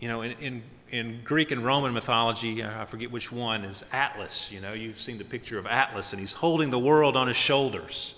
You 0.00 0.08
know, 0.08 0.22
in, 0.22 0.32
in, 0.32 0.62
in, 0.90 1.20
Greek 1.24 1.50
and 1.50 1.64
Roman 1.64 1.92
mythology, 1.92 2.62
I 2.62 2.86
forget 2.86 3.10
which 3.10 3.30
one, 3.30 3.64
is 3.64 3.82
Atlas. 3.92 4.48
You 4.50 4.60
know, 4.60 4.72
you've 4.72 5.00
seen 5.00 5.18
the 5.18 5.24
picture 5.24 5.58
of 5.58 5.66
Atlas, 5.66 6.12
and 6.12 6.20
he's 6.20 6.32
holding 6.32 6.70
the 6.70 6.78
world 6.78 7.16
on 7.16 7.28
his 7.28 7.36
shoulders. 7.36 8.14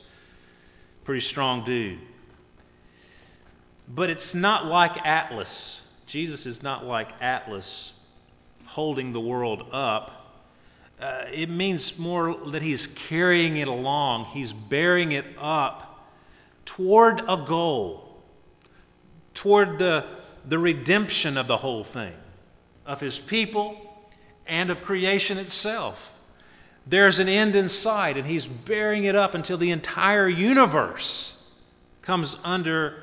Pretty 1.04 1.20
strong 1.20 1.64
dude. 1.64 1.98
But 3.88 4.10
it's 4.10 4.34
not 4.34 4.66
like 4.66 4.96
Atlas. 5.04 5.80
Jesus 6.06 6.46
is 6.46 6.62
not 6.62 6.84
like 6.84 7.10
Atlas 7.20 7.92
holding 8.66 9.12
the 9.12 9.20
world 9.20 9.66
up. 9.72 10.16
Uh, 11.00 11.24
it 11.32 11.48
means 11.48 11.98
more 11.98 12.36
that 12.52 12.62
he's 12.62 12.86
carrying 13.08 13.56
it 13.56 13.68
along, 13.68 14.26
he's 14.26 14.52
bearing 14.52 15.12
it 15.12 15.24
up 15.38 16.06
toward 16.66 17.20
a 17.20 17.44
goal, 17.48 18.22
toward 19.34 19.78
the, 19.78 20.04
the 20.46 20.58
redemption 20.58 21.36
of 21.36 21.48
the 21.48 21.56
whole 21.56 21.84
thing, 21.84 22.12
of 22.90 22.98
his 22.98 23.20
people 23.20 23.76
and 24.48 24.68
of 24.68 24.82
creation 24.82 25.38
itself. 25.38 25.96
There's 26.88 27.20
an 27.20 27.28
end 27.28 27.54
in 27.54 27.68
sight, 27.68 28.16
and 28.16 28.26
he's 28.26 28.44
bearing 28.44 29.04
it 29.04 29.14
up 29.14 29.32
until 29.32 29.58
the 29.58 29.70
entire 29.70 30.28
universe 30.28 31.36
comes 32.02 32.36
under 32.42 33.00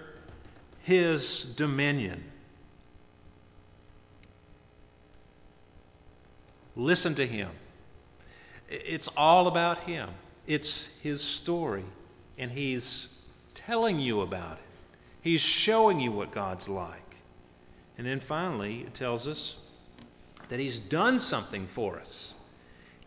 his 0.83 1.45
dominion. 1.55 2.25
Listen 6.75 7.15
to 7.15 7.25
him. 7.25 7.51
It's 8.69 9.07
all 9.15 9.47
about 9.47 9.79
him. 9.79 10.09
It's 10.47 10.89
his 11.01 11.21
story, 11.21 11.85
and 12.37 12.51
he's 12.51 13.07
telling 13.55 14.01
you 14.01 14.19
about 14.19 14.57
it. 14.57 14.65
He's 15.21 15.41
showing 15.41 16.01
you 16.01 16.11
what 16.11 16.33
God's 16.33 16.67
like. 16.67 17.15
And 17.97 18.05
then 18.05 18.19
finally, 18.19 18.81
it 18.81 18.93
tells 18.93 19.27
us 19.27 19.55
that 20.49 20.59
He's 20.59 20.79
done 20.79 21.19
something 21.19 21.67
for 21.75 21.99
us. 21.99 22.35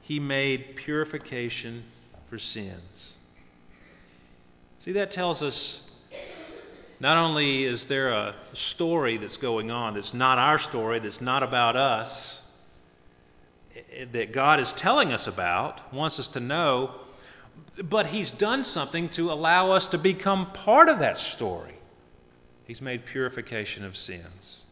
He 0.02 0.18
made 0.18 0.76
purification 0.76 1.85
for 2.28 2.38
sins. 2.38 3.14
See, 4.80 4.92
that 4.92 5.11
tells 5.11 5.42
us 5.42 5.82
not 7.00 7.16
only 7.16 7.64
is 7.64 7.87
there 7.87 8.11
a 8.11 8.35
story 8.52 9.18
that's 9.18 9.38
going 9.38 9.70
on 9.70 9.94
that's 9.94 10.14
not 10.14 10.38
our 10.38 10.59
story, 10.59 11.00
that's 11.00 11.20
not 11.20 11.42
about 11.42 11.76
us, 11.76 12.40
eh, 13.75 14.04
that 14.12 14.32
God 14.32 14.61
is 14.61 14.73
telling 14.75 15.12
us 15.12 15.26
about, 15.26 15.94
wants 15.94 16.19
us 16.19 16.28
to 16.28 16.41
know, 16.41 16.95
but 17.84 18.06
he's 18.06 18.30
done 18.32 18.65
something 18.65 19.08
to 19.10 19.32
allow 19.32 19.71
us 19.71 19.86
to 19.88 19.99
become 19.99 20.52
part 20.52 20.88
of 20.88 20.99
that 20.99 21.19
story. 21.19 21.75
He's 22.67 22.80
made 22.80 23.06
purification 23.06 23.84
of 23.84 23.97
sins. 23.97 24.62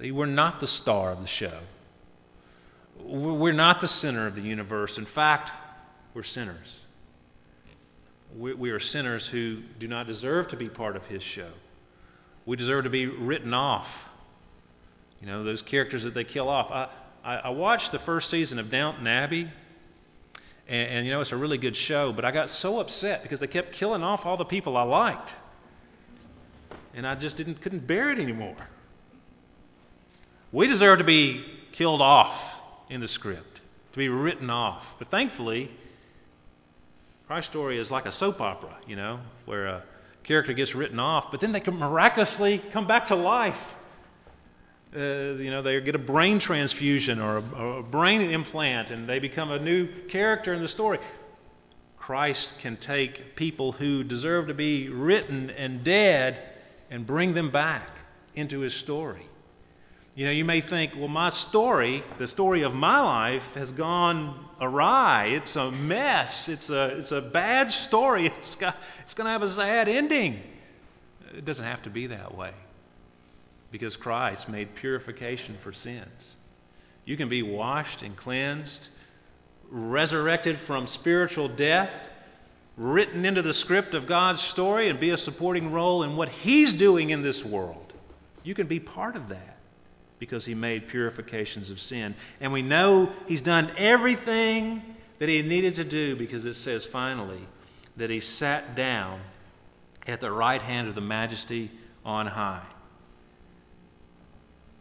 See, 0.00 0.12
we're 0.12 0.26
not 0.26 0.60
the 0.60 0.66
star 0.66 1.10
of 1.10 1.20
the 1.20 1.26
show. 1.26 1.60
We're 3.00 3.52
not 3.52 3.80
the 3.80 3.88
center 3.88 4.26
of 4.26 4.34
the 4.34 4.42
universe. 4.42 4.98
In 4.98 5.06
fact, 5.06 5.50
we're 6.14 6.22
sinners. 6.22 6.74
We 8.36 8.70
are 8.70 8.80
sinners 8.80 9.26
who 9.26 9.62
do 9.78 9.88
not 9.88 10.06
deserve 10.06 10.48
to 10.48 10.56
be 10.56 10.68
part 10.68 10.96
of 10.96 11.06
his 11.06 11.22
show. 11.22 11.50
We 12.44 12.56
deserve 12.56 12.84
to 12.84 12.90
be 12.90 13.06
written 13.06 13.54
off. 13.54 13.86
You 15.20 15.26
know, 15.26 15.44
those 15.44 15.62
characters 15.62 16.04
that 16.04 16.14
they 16.14 16.24
kill 16.24 16.48
off. 16.48 16.70
I, 16.70 17.36
I, 17.36 17.48
watched 17.48 17.90
the 17.90 17.98
first 18.00 18.30
season 18.30 18.58
of 18.58 18.70
Downton 18.70 19.06
Abbey 19.06 19.50
and, 20.68 20.90
and, 20.90 21.06
you 21.06 21.12
know, 21.12 21.20
it's 21.20 21.32
a 21.32 21.36
really 21.36 21.58
good 21.58 21.76
show, 21.76 22.12
but 22.12 22.24
I 22.24 22.30
got 22.30 22.50
so 22.50 22.78
upset 22.78 23.22
because 23.22 23.40
they 23.40 23.46
kept 23.46 23.72
killing 23.72 24.02
off 24.02 24.26
all 24.26 24.36
the 24.36 24.44
people 24.44 24.76
I 24.76 24.82
liked. 24.82 25.34
And 26.94 27.06
I 27.06 27.14
just 27.14 27.36
didn't, 27.36 27.60
couldn't 27.62 27.86
bear 27.86 28.10
it 28.10 28.18
anymore. 28.18 28.56
We 30.52 30.66
deserve 30.66 30.98
to 30.98 31.04
be 31.04 31.44
killed 31.72 32.00
off 32.00 32.40
in 32.88 33.00
the 33.00 33.08
script, 33.08 33.60
to 33.92 33.98
be 33.98 34.08
written 34.08 34.50
off. 34.50 34.84
But 34.98 35.10
thankfully, 35.10 35.70
Christ's 37.26 37.50
story 37.50 37.78
is 37.78 37.90
like 37.90 38.06
a 38.06 38.12
soap 38.12 38.40
opera, 38.40 38.76
you 38.86 38.96
know, 38.96 39.20
where 39.44 39.66
a 39.66 39.82
character 40.24 40.52
gets 40.52 40.74
written 40.74 40.98
off, 40.98 41.30
but 41.30 41.40
then 41.40 41.52
they 41.52 41.60
can 41.60 41.76
miraculously 41.76 42.62
come 42.72 42.86
back 42.86 43.06
to 43.08 43.14
life 43.14 43.58
uh, 44.96 45.34
you 45.34 45.50
know, 45.50 45.60
they 45.60 45.80
get 45.80 45.94
a 45.94 45.98
brain 45.98 46.38
transfusion 46.38 47.20
or 47.20 47.38
a, 47.38 47.42
or 47.50 47.78
a 47.80 47.82
brain 47.82 48.22
implant 48.22 48.90
and 48.90 49.08
they 49.08 49.18
become 49.18 49.50
a 49.50 49.58
new 49.58 49.86
character 50.08 50.54
in 50.54 50.62
the 50.62 50.68
story. 50.68 50.98
Christ 51.98 52.54
can 52.62 52.78
take 52.78 53.36
people 53.36 53.72
who 53.72 54.02
deserve 54.02 54.46
to 54.46 54.54
be 54.54 54.88
written 54.88 55.50
and 55.50 55.84
dead 55.84 56.42
and 56.90 57.06
bring 57.06 57.34
them 57.34 57.50
back 57.50 57.98
into 58.34 58.60
his 58.60 58.72
story. 58.74 59.26
You 60.18 60.24
know, 60.24 60.32
you 60.32 60.44
may 60.44 60.62
think, 60.62 60.94
well, 60.96 61.06
my 61.06 61.30
story, 61.30 62.02
the 62.18 62.26
story 62.26 62.62
of 62.62 62.74
my 62.74 62.98
life, 63.00 63.44
has 63.54 63.70
gone 63.70 64.48
awry. 64.60 65.26
It's 65.26 65.54
a 65.54 65.70
mess. 65.70 66.48
It's 66.48 66.68
a, 66.70 66.98
it's 66.98 67.12
a 67.12 67.20
bad 67.20 67.72
story. 67.72 68.26
It's, 68.40 68.56
it's 69.04 69.14
going 69.14 69.26
to 69.26 69.30
have 69.30 69.44
a 69.44 69.48
sad 69.48 69.88
ending. 69.88 70.40
It 71.36 71.44
doesn't 71.44 71.64
have 71.64 71.84
to 71.84 71.90
be 71.90 72.08
that 72.08 72.36
way 72.36 72.50
because 73.70 73.94
Christ 73.94 74.48
made 74.48 74.74
purification 74.74 75.56
for 75.62 75.72
sins. 75.72 76.34
You 77.04 77.16
can 77.16 77.28
be 77.28 77.44
washed 77.44 78.02
and 78.02 78.16
cleansed, 78.16 78.88
resurrected 79.70 80.58
from 80.66 80.88
spiritual 80.88 81.46
death, 81.46 81.92
written 82.76 83.24
into 83.24 83.42
the 83.42 83.54
script 83.54 83.94
of 83.94 84.08
God's 84.08 84.42
story, 84.42 84.90
and 84.90 84.98
be 84.98 85.10
a 85.10 85.16
supporting 85.16 85.70
role 85.70 86.02
in 86.02 86.16
what 86.16 86.28
He's 86.28 86.74
doing 86.74 87.10
in 87.10 87.22
this 87.22 87.44
world. 87.44 87.92
You 88.42 88.56
can 88.56 88.66
be 88.66 88.80
part 88.80 89.14
of 89.14 89.28
that 89.28 89.57
because 90.18 90.44
He 90.44 90.54
made 90.54 90.88
purifications 90.88 91.70
of 91.70 91.80
sin. 91.80 92.14
And 92.40 92.52
we 92.52 92.62
know 92.62 93.12
He's 93.26 93.42
done 93.42 93.72
everything 93.76 94.82
that 95.18 95.28
He 95.28 95.42
needed 95.42 95.76
to 95.76 95.84
do 95.84 96.16
because 96.16 96.46
it 96.46 96.54
says 96.54 96.84
finally 96.86 97.46
that 97.96 98.10
He 98.10 98.20
sat 98.20 98.74
down 98.74 99.20
at 100.06 100.20
the 100.20 100.30
right 100.30 100.62
hand 100.62 100.88
of 100.88 100.94
the 100.94 101.00
majesty 101.00 101.70
on 102.04 102.26
high. 102.26 102.66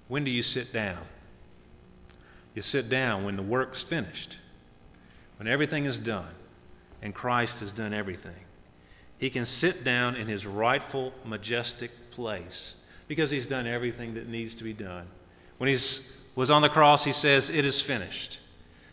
When 0.08 0.23
do 0.23 0.32
you 0.32 0.41
sit 0.41 0.71
down? 0.71 1.04
You 2.56 2.62
sit 2.62 2.89
down 2.89 3.26
when 3.26 3.36
the 3.36 3.43
work's 3.43 3.84
finished, 3.84 4.38
when 5.38 5.47
everything 5.47 5.86
is 5.86 6.00
done, 6.00 6.34
and 7.02 7.13
Christ 7.13 7.60
has 7.60 7.71
done 7.71 7.93
everything. 7.93 8.34
He 9.19 9.30
can 9.30 9.45
sit 9.45 9.84
down 9.84 10.15
in 10.15 10.28
his 10.28 10.45
rightful, 10.45 11.12
majestic 11.26 11.91
place 12.12 12.76
because 13.08 13.30
he's 13.30 13.47
done 13.47 13.67
everything 13.67 14.15
that 14.15 14.28
needs 14.28 14.56
to 14.56 14.63
be 14.63 14.73
done. 14.73 15.08
When 15.57 15.69
he 15.69 15.79
was 16.35 16.51
on 16.51 16.61
the 16.61 16.69
cross, 16.69 17.03
he 17.03 17.11
says, 17.11 17.49
It 17.49 17.65
is 17.65 17.81
finished. 17.81 18.39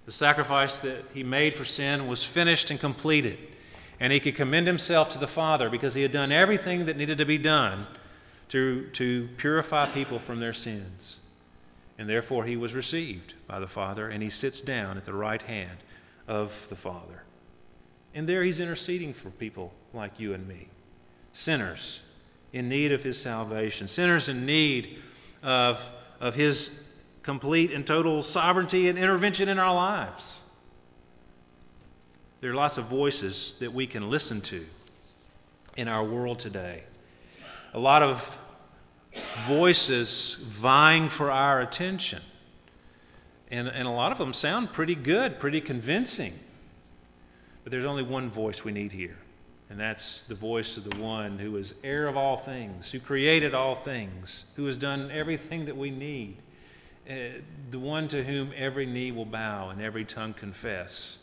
The 0.06 0.12
sacrifice 0.12 0.76
that 0.78 1.04
he 1.12 1.22
made 1.22 1.54
for 1.54 1.64
sin 1.64 2.06
was 2.06 2.24
finished 2.24 2.70
and 2.70 2.78
completed. 2.78 3.38
And 4.00 4.12
he 4.12 4.20
could 4.20 4.36
commend 4.36 4.66
himself 4.66 5.12
to 5.12 5.18
the 5.18 5.26
Father 5.26 5.70
because 5.70 5.94
he 5.94 6.02
had 6.02 6.12
done 6.12 6.32
everything 6.32 6.86
that 6.86 6.96
needed 6.96 7.18
to 7.18 7.24
be 7.24 7.38
done 7.38 7.86
to, 8.50 8.88
to 8.94 9.28
purify 9.38 9.92
people 9.92 10.18
from 10.18 10.40
their 10.40 10.52
sins. 10.52 11.16
And 11.96 12.08
therefore, 12.08 12.44
he 12.44 12.56
was 12.56 12.74
received 12.74 13.34
by 13.46 13.60
the 13.60 13.68
Father, 13.68 14.08
and 14.08 14.22
he 14.22 14.30
sits 14.30 14.60
down 14.60 14.98
at 14.98 15.04
the 15.04 15.14
right 15.14 15.40
hand 15.40 15.78
of 16.26 16.50
the 16.68 16.76
Father. 16.76 17.22
And 18.14 18.28
there 18.28 18.42
he's 18.42 18.60
interceding 18.60 19.14
for 19.14 19.30
people 19.30 19.72
like 19.92 20.18
you 20.18 20.34
and 20.34 20.46
me, 20.46 20.68
sinners 21.32 22.00
in 22.52 22.68
need 22.68 22.92
of 22.92 23.02
his 23.02 23.20
salvation, 23.20 23.88
sinners 23.88 24.28
in 24.28 24.46
need 24.46 24.98
of, 25.42 25.78
of 26.24 26.34
his 26.34 26.70
complete 27.22 27.70
and 27.70 27.86
total 27.86 28.24
sovereignty 28.24 28.88
and 28.88 28.98
intervention 28.98 29.48
in 29.48 29.60
our 29.60 29.74
lives. 29.74 30.40
There 32.40 32.50
are 32.50 32.54
lots 32.54 32.76
of 32.78 32.86
voices 32.86 33.54
that 33.60 33.72
we 33.72 33.86
can 33.86 34.10
listen 34.10 34.40
to 34.42 34.66
in 35.76 35.86
our 35.86 36.04
world 36.04 36.40
today 36.40 36.82
a 37.74 37.78
lot 37.78 38.02
of 38.02 38.22
voices 39.48 40.38
vying 40.60 41.10
for 41.10 41.30
our 41.30 41.60
attention. 41.60 42.22
And, 43.50 43.68
and 43.68 43.86
a 43.86 43.90
lot 43.90 44.12
of 44.12 44.18
them 44.18 44.32
sound 44.32 44.72
pretty 44.72 44.94
good, 44.94 45.38
pretty 45.38 45.60
convincing. 45.60 46.34
But 47.62 47.72
there's 47.72 47.84
only 47.84 48.04
one 48.04 48.30
voice 48.30 48.64
we 48.64 48.72
need 48.72 48.92
here, 48.92 49.16
and 49.70 49.80
that's 49.80 50.22
the 50.28 50.34
voice 50.34 50.76
of 50.76 50.84
the 50.84 50.96
one 50.96 51.38
who 51.38 51.56
is 51.56 51.74
heir 51.82 52.06
of 52.06 52.16
all 52.16 52.38
things, 52.44 52.90
who 52.90 53.00
created 53.00 53.54
all 53.54 53.76
things, 53.76 54.44
who 54.56 54.66
has 54.66 54.76
done 54.76 55.10
everything 55.10 55.64
that 55.64 55.76
we 55.76 55.90
need, 55.90 56.36
uh, 57.08 57.40
the 57.70 57.78
one 57.78 58.08
to 58.08 58.22
whom 58.22 58.52
every 58.56 58.86
knee 58.86 59.12
will 59.12 59.24
bow 59.24 59.70
and 59.70 59.80
every 59.80 60.04
tongue 60.04 60.34
confess, 60.34 61.18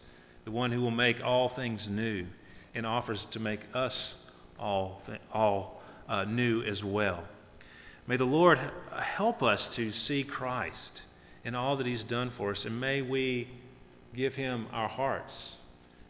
the 0.46 0.52
one 0.52 0.72
who 0.72 0.82
will 0.82 0.92
make 0.92 1.24
all 1.24 1.50
things 1.50 1.88
new 1.88 2.26
and 2.74 2.86
offers 2.86 3.26
to 3.32 3.40
make 3.40 3.62
us 3.74 4.16
all, 4.60 5.02
all 5.34 5.82
uh, 6.10 6.24
new 6.24 6.64
as 6.64 6.84
well. 6.84 7.24
May 8.08 8.18
the 8.18 8.26
Lord 8.26 8.60
help 8.92 9.44
us 9.44 9.68
to 9.76 9.92
see 9.92 10.24
Christ 10.24 11.02
in 11.44 11.56
all 11.56 11.78
that 11.78 11.86
He's 11.86 12.04
done 12.04 12.32
for 12.32 12.52
us, 12.52 12.66
and 12.66 12.80
may 12.80 13.02
we 13.02 13.48
give 14.16 14.36
Him 14.36 14.68
our 14.72 14.90
hearts. 14.90 15.58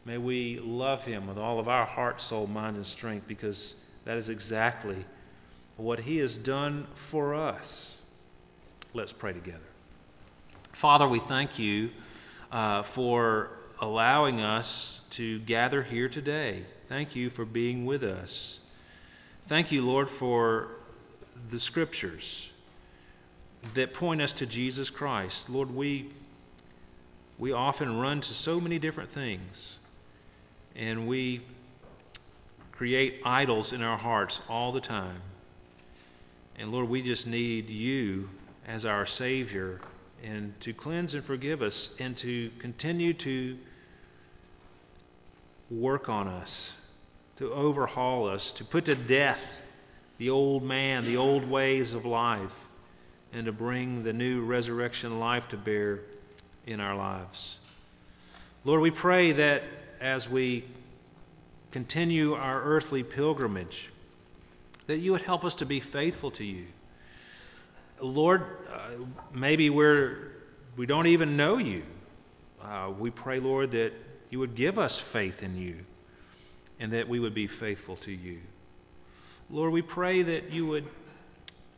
May 0.06 0.18
we 0.18 0.60
love 0.62 1.02
Him 1.02 1.28
with 1.28 1.38
all 1.38 1.60
of 1.60 1.68
our 1.68 1.86
heart, 1.86 2.22
soul, 2.22 2.48
mind, 2.48 2.78
and 2.78 2.86
strength, 2.86 3.28
because 3.28 3.76
that 4.06 4.18
is 4.18 4.30
exactly 4.30 5.06
what 5.78 6.00
He 6.00 6.18
has 6.18 6.38
done 6.38 6.88
for 7.10 7.36
us. 7.36 7.96
Let's 8.94 9.14
pray 9.14 9.34
together. 9.34 9.60
Father, 10.80 11.08
we 11.08 11.20
thank 11.28 11.60
you 11.60 11.92
uh, 12.52 12.84
for 12.96 13.52
allowing 13.80 14.42
us 14.42 15.02
to 15.12 15.40
gather 15.40 15.84
here 15.84 16.10
today. 16.10 16.66
Thank 16.90 17.16
you 17.16 17.30
for 17.30 17.46
being 17.46 17.86
with 17.86 18.04
us. 18.04 18.60
Thank 19.48 19.72
you, 19.72 19.82
Lord, 19.82 20.10
for 20.20 20.70
the 21.52 21.60
scriptures 21.60 22.48
that 23.76 23.94
point 23.94 24.22
us 24.22 24.34
to 24.34 24.46
Jesus 24.46 24.90
Christ. 24.90 25.50
Lord, 25.50 25.74
we, 25.74 26.12
we 27.38 27.52
often 27.52 28.00
run 28.00 28.22
to 28.22 28.34
so 28.34 28.60
many 28.60 28.80
different 28.80 29.14
things, 29.14 29.78
and 30.76 31.08
we 31.08 31.46
create 32.72 33.22
idols 33.26 33.74
in 33.74 33.82
our 33.82 33.98
hearts 33.98 34.40
all 34.50 34.72
the 34.72 34.82
time. 34.82 35.22
And 36.58 36.72
Lord, 36.72 36.90
we 36.90 37.02
just 37.02 37.28
need 37.28 37.70
you 37.70 38.30
as 38.68 38.86
our 38.86 39.06
Savior 39.06 39.82
and 40.24 40.60
to 40.62 40.74
cleanse 40.74 41.14
and 41.14 41.26
forgive 41.26 41.62
us 41.62 41.90
and 42.00 42.16
to 42.18 42.52
continue 42.60 43.14
to 43.14 43.58
work 45.70 46.10
on 46.10 46.28
us, 46.28 46.72
to 47.38 47.52
overhaul 47.52 48.28
us, 48.28 48.52
to 48.54 48.66
put 48.66 48.86
to 48.86 48.96
death 48.96 49.40
the 50.18 50.30
old 50.30 50.64
man, 50.64 51.06
the 51.06 51.18
old 51.18 51.50
ways 51.50 51.94
of 51.94 52.06
life, 52.06 52.52
and 53.34 53.46
to 53.46 53.52
bring 53.52 54.04
the 54.04 54.14
new 54.14 54.44
resurrection 54.44 55.20
life 55.20 55.44
to 55.50 55.58
bear 55.58 56.02
in 56.68 56.80
our 56.80 56.96
lives. 56.96 57.56
Lord, 58.64 58.82
we 58.82 58.92
pray 58.92 59.32
that 59.32 59.64
as 60.02 60.28
we 60.28 60.66
continue 61.72 62.34
our 62.34 62.62
earthly 62.64 63.04
pilgrimage, 63.04 63.90
that 64.88 64.98
you 64.98 65.12
would 65.12 65.22
help 65.22 65.46
us 65.46 65.56
to 65.56 65.66
be 65.66 65.80
faithful 65.80 66.32
to 66.32 66.44
you. 66.44 66.66
Lord, 68.02 68.42
uh, 68.74 69.06
maybe 69.34 69.70
we're, 69.70 70.32
we 70.76 70.86
don't 70.86 71.08
even 71.08 71.38
know 71.38 71.58
you. 71.58 71.84
Uh, 72.62 72.92
we 72.98 73.12
pray, 73.12 73.40
Lord, 73.40 73.72
that 73.72 73.92
you 74.30 74.40
would 74.40 74.56
give 74.56 74.80
us 74.80 75.00
faith 75.14 75.42
in 75.42 75.56
you 75.56 75.78
and 76.80 76.94
that 76.94 77.08
we 77.08 77.20
would 77.20 77.36
be 77.36 77.48
faithful 77.48 77.96
to 77.98 78.12
you. 78.12 78.40
Lord, 79.50 79.72
we 79.72 79.82
pray 79.82 80.24
that 80.24 80.52
you 80.52 80.66
would 80.66 80.86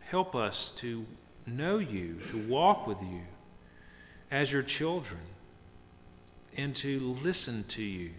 help 0.09 0.33
us 0.33 0.71
to 0.77 1.05
know 1.45 1.77
you, 1.79 2.19
to 2.31 2.47
walk 2.47 2.87
with 2.87 2.99
you 3.01 3.21
as 4.31 4.49
your 4.49 4.63
children, 4.63 5.19
and 6.57 6.75
to 6.77 7.17
listen 7.23 7.65
to 7.69 7.81
you, 7.81 8.11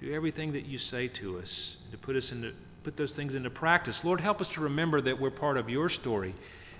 to 0.00 0.14
everything 0.14 0.52
that 0.52 0.66
you 0.66 0.78
say 0.78 1.08
to 1.08 1.38
us, 1.38 1.76
to 1.90 1.98
put 1.98 2.16
us 2.16 2.30
into 2.30 2.52
put 2.84 2.96
those 2.98 3.12
things 3.12 3.34
into 3.34 3.48
practice. 3.48 3.98
Lord, 4.04 4.20
help 4.20 4.42
us 4.42 4.48
to 4.48 4.60
remember 4.60 5.00
that 5.00 5.18
we're 5.18 5.30
part 5.30 5.56
of 5.56 5.70
your 5.70 5.88
story 5.88 6.34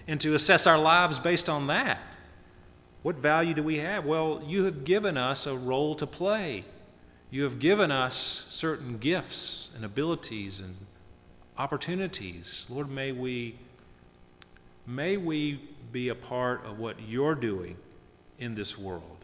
and 0.07 0.21
to 0.21 0.35
assess 0.35 0.67
our 0.67 0.79
lives 0.79 1.19
based 1.21 1.49
on 1.49 1.69
that. 1.69 1.99
What 3.03 3.17
value 3.17 3.55
do 3.55 3.63
we 3.63 3.79
have? 3.79 4.05
Well, 4.05 4.43
you 4.47 4.65
have 4.65 4.85
given 4.85 5.17
us 5.17 5.47
a 5.47 5.57
role 5.57 5.97
to 5.97 6.07
play. 6.07 6.65
You 7.31 7.45
have 7.45 7.59
given 7.59 7.91
us 7.91 8.45
certain 8.51 8.99
gifts 8.99 9.71
and 9.75 9.85
abilities 9.85 10.61
and 10.61 10.77
opportunities. 11.57 12.67
Lord, 12.69 12.91
may 12.91 13.13
we 13.13 13.59
may 14.87 15.17
we 15.17 15.61
be 15.91 16.11
a 16.11 16.15
part 16.15 16.65
of 16.67 16.79
what 16.79 17.01
you're 17.01 17.35
doing 17.35 17.77
in 18.39 18.55
this 18.55 18.77
world. 18.79 19.24